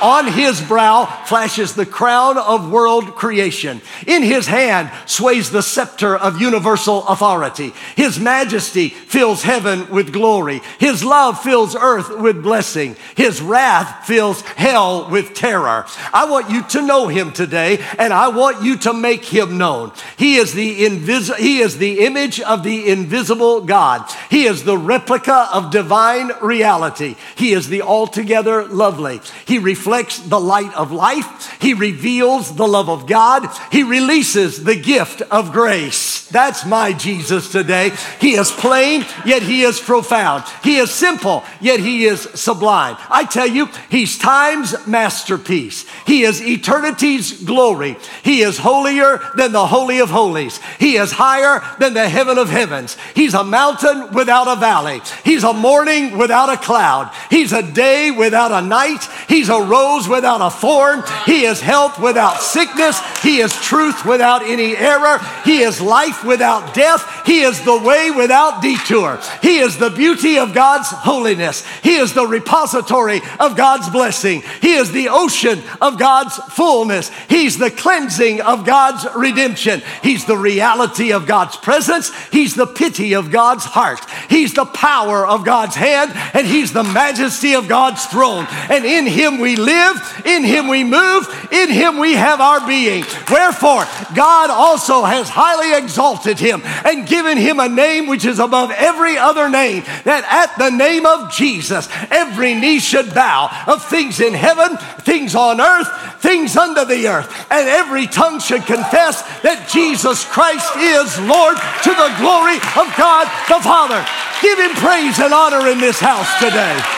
On 0.00 0.26
his 0.26 0.60
brow 0.60 1.06
flashes 1.26 1.74
the 1.74 1.86
crown 1.86 2.38
of 2.38 2.70
world 2.70 3.14
creation. 3.16 3.80
In 4.06 4.22
his 4.22 4.46
hand 4.46 4.90
sways 5.06 5.50
the 5.50 5.62
scepter 5.62 6.16
of 6.16 6.40
universal 6.40 7.06
authority. 7.06 7.72
His 7.96 8.18
majesty 8.18 8.88
fills 8.88 9.42
heaven 9.42 9.90
with 9.90 10.12
glory. 10.12 10.60
His 10.78 11.04
love 11.04 11.42
fills 11.42 11.74
earth 11.74 12.16
with 12.16 12.42
blessing. 12.42 12.96
His 13.16 13.40
wrath 13.40 14.06
fills 14.06 14.42
hell 14.42 15.10
with 15.10 15.34
terror. 15.34 15.86
I 16.12 16.30
want 16.30 16.50
you 16.50 16.62
to 16.64 16.82
know 16.82 17.08
him 17.08 17.32
today 17.32 17.84
and 17.98 18.12
I 18.12 18.28
want 18.28 18.62
you 18.62 18.76
to 18.78 18.92
make 18.92 19.24
him 19.24 19.58
known. 19.58 19.92
He 20.16 20.36
is 20.36 20.54
the 20.54 20.84
invis- 20.84 21.36
he 21.36 21.58
is 21.58 21.78
the 21.78 22.00
image 22.00 22.40
of 22.40 22.62
the 22.62 22.88
invisible 22.88 23.62
God. 23.62 24.08
He 24.30 24.44
is 24.44 24.64
the 24.64 24.78
replica 24.78 25.48
of 25.52 25.70
divine 25.70 26.30
reality. 26.40 27.16
He 27.36 27.52
is 27.52 27.68
the 27.68 27.82
altogether 27.82 28.64
lovely. 28.64 29.20
He 29.46 29.58
reflects 29.78 30.18
the 30.18 30.40
light 30.40 30.74
of 30.74 30.90
life. 30.90 31.56
He 31.62 31.72
reveals 31.72 32.56
the 32.56 32.66
love 32.66 32.88
of 32.88 33.06
God. 33.06 33.48
He 33.70 33.84
releases 33.84 34.64
the 34.64 34.74
gift 34.74 35.22
of 35.22 35.52
grace. 35.52 36.17
That's 36.30 36.66
my 36.66 36.92
Jesus 36.92 37.50
today. 37.50 37.92
He 38.20 38.34
is 38.34 38.50
plain, 38.50 39.04
yet 39.24 39.42
he 39.42 39.62
is 39.62 39.80
profound. 39.80 40.44
He 40.62 40.76
is 40.76 40.90
simple, 40.90 41.42
yet 41.60 41.80
he 41.80 42.04
is 42.04 42.22
sublime. 42.34 42.96
I 43.10 43.24
tell 43.24 43.46
you, 43.46 43.68
he's 43.90 44.18
time's 44.18 44.86
masterpiece. 44.86 45.86
He 46.06 46.22
is 46.22 46.42
eternity's 46.42 47.42
glory. 47.44 47.96
He 48.22 48.42
is 48.42 48.58
holier 48.58 49.20
than 49.36 49.52
the 49.52 49.66
holy 49.66 50.00
of 50.00 50.10
holies. 50.10 50.60
He 50.78 50.96
is 50.96 51.12
higher 51.12 51.62
than 51.78 51.94
the 51.94 52.08
heaven 52.08 52.36
of 52.36 52.50
heavens. 52.50 52.96
He's 53.14 53.34
a 53.34 53.44
mountain 53.44 54.12
without 54.12 54.48
a 54.48 54.60
valley. 54.60 55.00
He's 55.24 55.44
a 55.44 55.52
morning 55.52 56.18
without 56.18 56.50
a 56.50 56.56
cloud. 56.56 57.10
He's 57.30 57.52
a 57.52 57.62
day 57.62 58.10
without 58.10 58.52
a 58.52 58.66
night. 58.66 59.04
He's 59.28 59.48
a 59.48 59.62
rose 59.62 60.08
without 60.08 60.40
a 60.40 60.50
thorn. 60.50 61.02
He 61.24 61.44
is 61.44 61.60
health 61.60 61.98
without 61.98 62.40
sickness. 62.40 63.00
He 63.22 63.38
is 63.38 63.54
truth 63.54 64.04
without 64.04 64.42
any 64.42 64.76
error. 64.76 65.18
He 65.44 65.62
is 65.62 65.80
life 65.80 66.17
without 66.24 66.74
death. 66.74 67.26
He 67.26 67.40
is 67.40 67.62
the 67.62 67.78
way 67.78 68.10
without 68.10 68.62
detour. 68.62 69.20
He 69.42 69.58
is 69.58 69.78
the 69.78 69.90
beauty 69.90 70.38
of 70.38 70.54
God's 70.54 70.88
holiness. 70.88 71.66
He 71.82 71.96
is 71.96 72.14
the 72.14 72.26
repository 72.26 73.20
of 73.40 73.56
God's 73.56 73.88
blessing. 73.90 74.42
He 74.60 74.74
is 74.74 74.92
the 74.92 75.08
ocean 75.08 75.62
of 75.80 75.98
God's 75.98 76.36
fullness. 76.36 77.10
He's 77.28 77.58
the 77.58 77.70
cleansing 77.70 78.40
of 78.40 78.64
God's 78.64 79.06
redemption. 79.14 79.82
He's 80.02 80.24
the 80.24 80.36
reality 80.36 81.12
of 81.12 81.26
God's 81.26 81.56
presence. 81.56 82.10
He's 82.30 82.54
the 82.54 82.66
pity 82.66 83.14
of 83.14 83.30
God's 83.30 83.64
heart. 83.64 84.00
He's 84.28 84.54
the 84.54 84.64
power 84.64 85.26
of 85.26 85.44
God's 85.44 85.76
hand, 85.76 86.12
and 86.34 86.46
He's 86.46 86.72
the 86.72 86.84
majesty 86.84 87.54
of 87.54 87.68
God's 87.68 88.04
throne. 88.06 88.46
And 88.70 88.84
in 88.84 89.06
Him 89.06 89.38
we 89.38 89.56
live, 89.56 89.96
in 90.24 90.44
Him 90.44 90.68
we 90.68 90.84
move, 90.84 91.26
in 91.52 91.70
Him 91.70 91.98
we 91.98 92.14
have 92.14 92.40
our 92.40 92.66
being. 92.66 93.04
Wherefore, 93.30 93.84
God 94.14 94.50
also 94.50 95.04
has 95.04 95.28
highly 95.28 95.76
exalted 96.08 96.38
Him 96.38 96.62
and 96.84 97.06
given 97.06 97.36
Him 97.36 97.60
a 97.60 97.68
name 97.68 98.06
which 98.06 98.24
is 98.24 98.38
above 98.38 98.70
every 98.70 99.18
other 99.18 99.48
name, 99.48 99.82
that 100.04 100.24
at 100.24 100.56
the 100.58 100.70
name 100.70 101.06
of 101.06 101.32
Jesus, 101.32 101.88
every 102.10 102.54
knee 102.54 102.78
should 102.78 103.14
bow 103.14 103.64
of 103.66 103.84
things 103.84 104.20
in 104.20 104.34
heaven, 104.34 104.76
things 105.02 105.34
on 105.34 105.60
earth, 105.60 105.88
things 106.20 106.56
under 106.56 106.84
the 106.84 107.08
earth, 107.08 107.28
and 107.50 107.68
every 107.68 108.06
tongue 108.06 108.40
should 108.40 108.64
confess 108.64 109.22
that 109.42 109.68
Jesus 109.70 110.24
Christ 110.24 110.70
is 110.76 111.18
Lord 111.20 111.56
to 111.56 111.90
the 111.90 112.14
glory 112.18 112.56
of 112.56 112.88
God 112.96 113.26
the 113.48 113.60
Father. 113.62 114.04
Give 114.40 114.58
Him 114.58 114.72
praise 114.76 115.18
and 115.18 115.32
honor 115.32 115.68
in 115.68 115.78
this 115.78 116.00
house 116.00 116.38
today. 116.40 116.97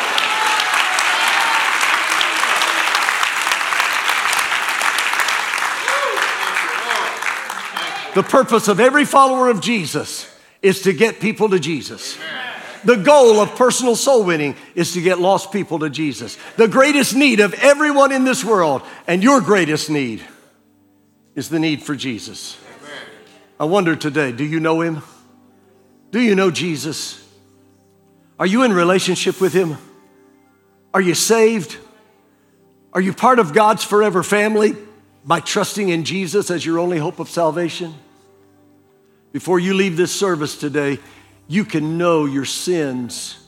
The 8.14 8.23
purpose 8.23 8.68
of 8.68 8.81
every 8.81 9.05
follower 9.05 9.49
of 9.49 9.61
Jesus 9.61 10.27
is 10.62 10.83
to 10.83 10.92
get 10.92 11.20
people 11.20 11.49
to 11.51 11.61
Jesus. 11.61 12.18
The 12.85 12.96
goal 12.96 13.40
of 13.40 13.55
personal 13.57 13.94
soul 13.94 14.25
winning 14.25 14.57
is 14.75 14.94
to 14.94 15.03
get 15.03 15.20
lost 15.20 15.53
people 15.53 15.79
to 15.81 15.90
Jesus. 15.90 16.38
The 16.57 16.66
greatest 16.66 17.14
need 17.14 17.40
of 17.40 17.55
everyone 17.55 18.11
in 18.11 18.25
this 18.25 18.44
world, 18.44 18.83
and 19.07 19.23
your 19.23 19.40
greatest 19.40 19.90
need, 19.90 20.23
is 21.35 21.49
the 21.51 21.59
need 21.59 21.83
for 21.83 21.94
Jesus. 21.94 22.59
I 23.59 23.64
wonder 23.64 23.94
today 23.94 24.33
do 24.33 24.44
you 24.44 24.59
know 24.59 24.81
him? 24.81 25.03
Do 26.11 26.20
you 26.20 26.35
know 26.35 26.51
Jesus? 26.51 27.25
Are 28.38 28.46
you 28.46 28.62
in 28.62 28.73
relationship 28.73 29.40
with 29.40 29.53
him? 29.53 29.77
Are 30.92 31.01
you 31.01 31.14
saved? 31.14 31.77
Are 32.92 33.01
you 33.01 33.12
part 33.12 33.38
of 33.38 33.53
God's 33.53 33.85
forever 33.85 34.23
family 34.23 34.75
by 35.25 35.41
trusting 35.41 35.89
in 35.89 36.05
Jesus 36.05 36.51
as 36.51 36.65
your 36.65 36.79
only 36.79 36.99
hope 36.99 37.19
of 37.19 37.29
salvation? 37.29 37.95
before 39.33 39.59
you 39.59 39.75
leave 39.75 39.97
this 39.97 40.13
service 40.13 40.57
today, 40.57 40.99
you 41.47 41.65
can 41.65 41.99
know 41.99 42.25
your 42.25 42.45
sins 42.45 43.39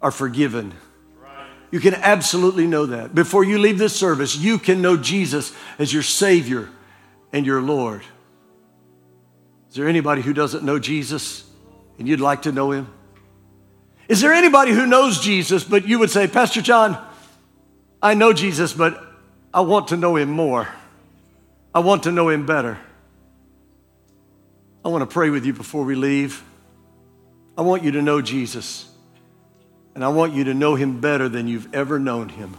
are 0.00 0.10
forgiven. 0.10 0.72
You 1.70 1.80
can 1.80 1.94
absolutely 1.94 2.66
know 2.66 2.86
that. 2.86 3.14
Before 3.14 3.44
you 3.44 3.58
leave 3.58 3.78
this 3.78 3.96
service, 3.96 4.36
you 4.36 4.58
can 4.58 4.82
know 4.82 4.96
Jesus 4.96 5.54
as 5.78 5.92
your 5.92 6.02
Savior 6.02 6.68
and 7.32 7.46
your 7.46 7.62
Lord. 7.62 8.02
Is 9.70 9.76
there 9.76 9.88
anybody 9.88 10.20
who 10.20 10.34
doesn't 10.34 10.64
know 10.64 10.78
Jesus 10.78 11.48
and 11.98 12.06
you'd 12.06 12.20
like 12.20 12.42
to 12.42 12.52
know 12.52 12.72
him? 12.72 12.92
Is 14.06 14.20
there 14.20 14.34
anybody 14.34 14.72
who 14.72 14.84
knows 14.84 15.20
Jesus, 15.20 15.64
but 15.64 15.88
you 15.88 15.98
would 15.98 16.10
say, 16.10 16.26
Pastor 16.26 16.60
John, 16.60 17.02
I 18.02 18.14
know 18.14 18.34
Jesus, 18.34 18.74
but 18.74 19.02
I 19.54 19.62
want 19.62 19.88
to 19.88 19.96
know 19.96 20.16
him 20.16 20.30
more. 20.30 20.68
I 21.74 21.80
want 21.80 22.02
to 22.02 22.12
know 22.12 22.28
him 22.28 22.44
better. 22.44 22.78
I 24.84 24.88
want 24.88 25.08
to 25.08 25.12
pray 25.12 25.30
with 25.30 25.46
you 25.46 25.52
before 25.52 25.84
we 25.84 25.94
leave. 25.94 26.42
I 27.56 27.62
want 27.62 27.84
you 27.84 27.92
to 27.92 28.02
know 28.02 28.20
Jesus, 28.20 28.90
and 29.94 30.04
I 30.04 30.08
want 30.08 30.32
you 30.32 30.44
to 30.44 30.54
know 30.54 30.74
him 30.74 31.00
better 31.00 31.28
than 31.28 31.48
you've 31.48 31.72
ever 31.74 31.98
known 31.98 32.28
him. 32.30 32.56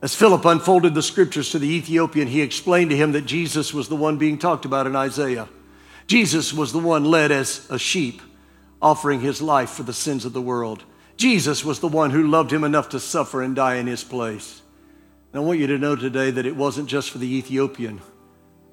As 0.00 0.14
Philip 0.14 0.44
unfolded 0.44 0.94
the 0.94 1.02
scriptures 1.02 1.50
to 1.50 1.58
the 1.58 1.68
Ethiopian, 1.68 2.26
he 2.26 2.40
explained 2.40 2.90
to 2.90 2.96
him 2.96 3.12
that 3.12 3.26
Jesus 3.26 3.74
was 3.74 3.88
the 3.88 3.96
one 3.96 4.16
being 4.16 4.38
talked 4.38 4.64
about 4.64 4.86
in 4.86 4.96
Isaiah. 4.96 5.48
Jesus 6.06 6.52
was 6.52 6.72
the 6.72 6.78
one 6.80 7.04
led 7.04 7.30
as 7.30 7.68
a 7.70 7.78
sheep, 7.78 8.22
offering 8.80 9.20
his 9.20 9.40
life 9.40 9.70
for 9.70 9.84
the 9.84 9.92
sins 9.92 10.24
of 10.24 10.32
the 10.32 10.42
world. 10.42 10.82
Jesus 11.16 11.64
was 11.64 11.78
the 11.78 11.88
one 11.88 12.10
who 12.10 12.26
loved 12.26 12.52
him 12.52 12.64
enough 12.64 12.88
to 12.88 13.00
suffer 13.00 13.42
and 13.42 13.54
die 13.54 13.76
in 13.76 13.86
his 13.86 14.02
place. 14.02 14.61
And 15.32 15.42
I 15.42 15.44
want 15.44 15.58
you 15.58 15.66
to 15.68 15.78
know 15.78 15.96
today 15.96 16.30
that 16.30 16.44
it 16.44 16.54
wasn't 16.54 16.88
just 16.88 17.10
for 17.10 17.18
the 17.18 17.36
Ethiopian, 17.36 18.00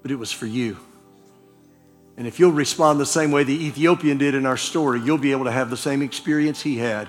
but 0.01 0.11
it 0.11 0.15
was 0.15 0.31
for 0.31 0.45
you. 0.45 0.77
And 2.17 2.27
if 2.27 2.37
you'll 2.37 2.51
respond 2.51 2.99
the 2.99 3.05
same 3.05 3.31
way 3.31 3.45
the 3.45 3.65
Ethiopian 3.65 4.17
did 4.17 4.35
in 4.35 4.45
our 4.45 4.57
story, 4.57 4.99
you'll 4.99 5.17
be 5.17 5.31
able 5.31 5.45
to 5.45 5.51
have 5.51 5.69
the 5.69 5.77
same 5.77 6.01
experience 6.01 6.61
he 6.61 6.77
had. 6.77 7.07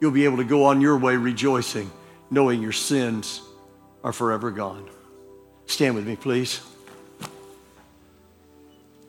You'll 0.00 0.10
be 0.10 0.24
able 0.24 0.38
to 0.38 0.44
go 0.44 0.64
on 0.64 0.80
your 0.80 0.96
way 0.96 1.16
rejoicing, 1.16 1.90
knowing 2.30 2.62
your 2.62 2.72
sins 2.72 3.42
are 4.02 4.12
forever 4.12 4.50
gone. 4.50 4.88
Stand 5.66 5.94
with 5.94 6.06
me, 6.06 6.16
please. 6.16 6.62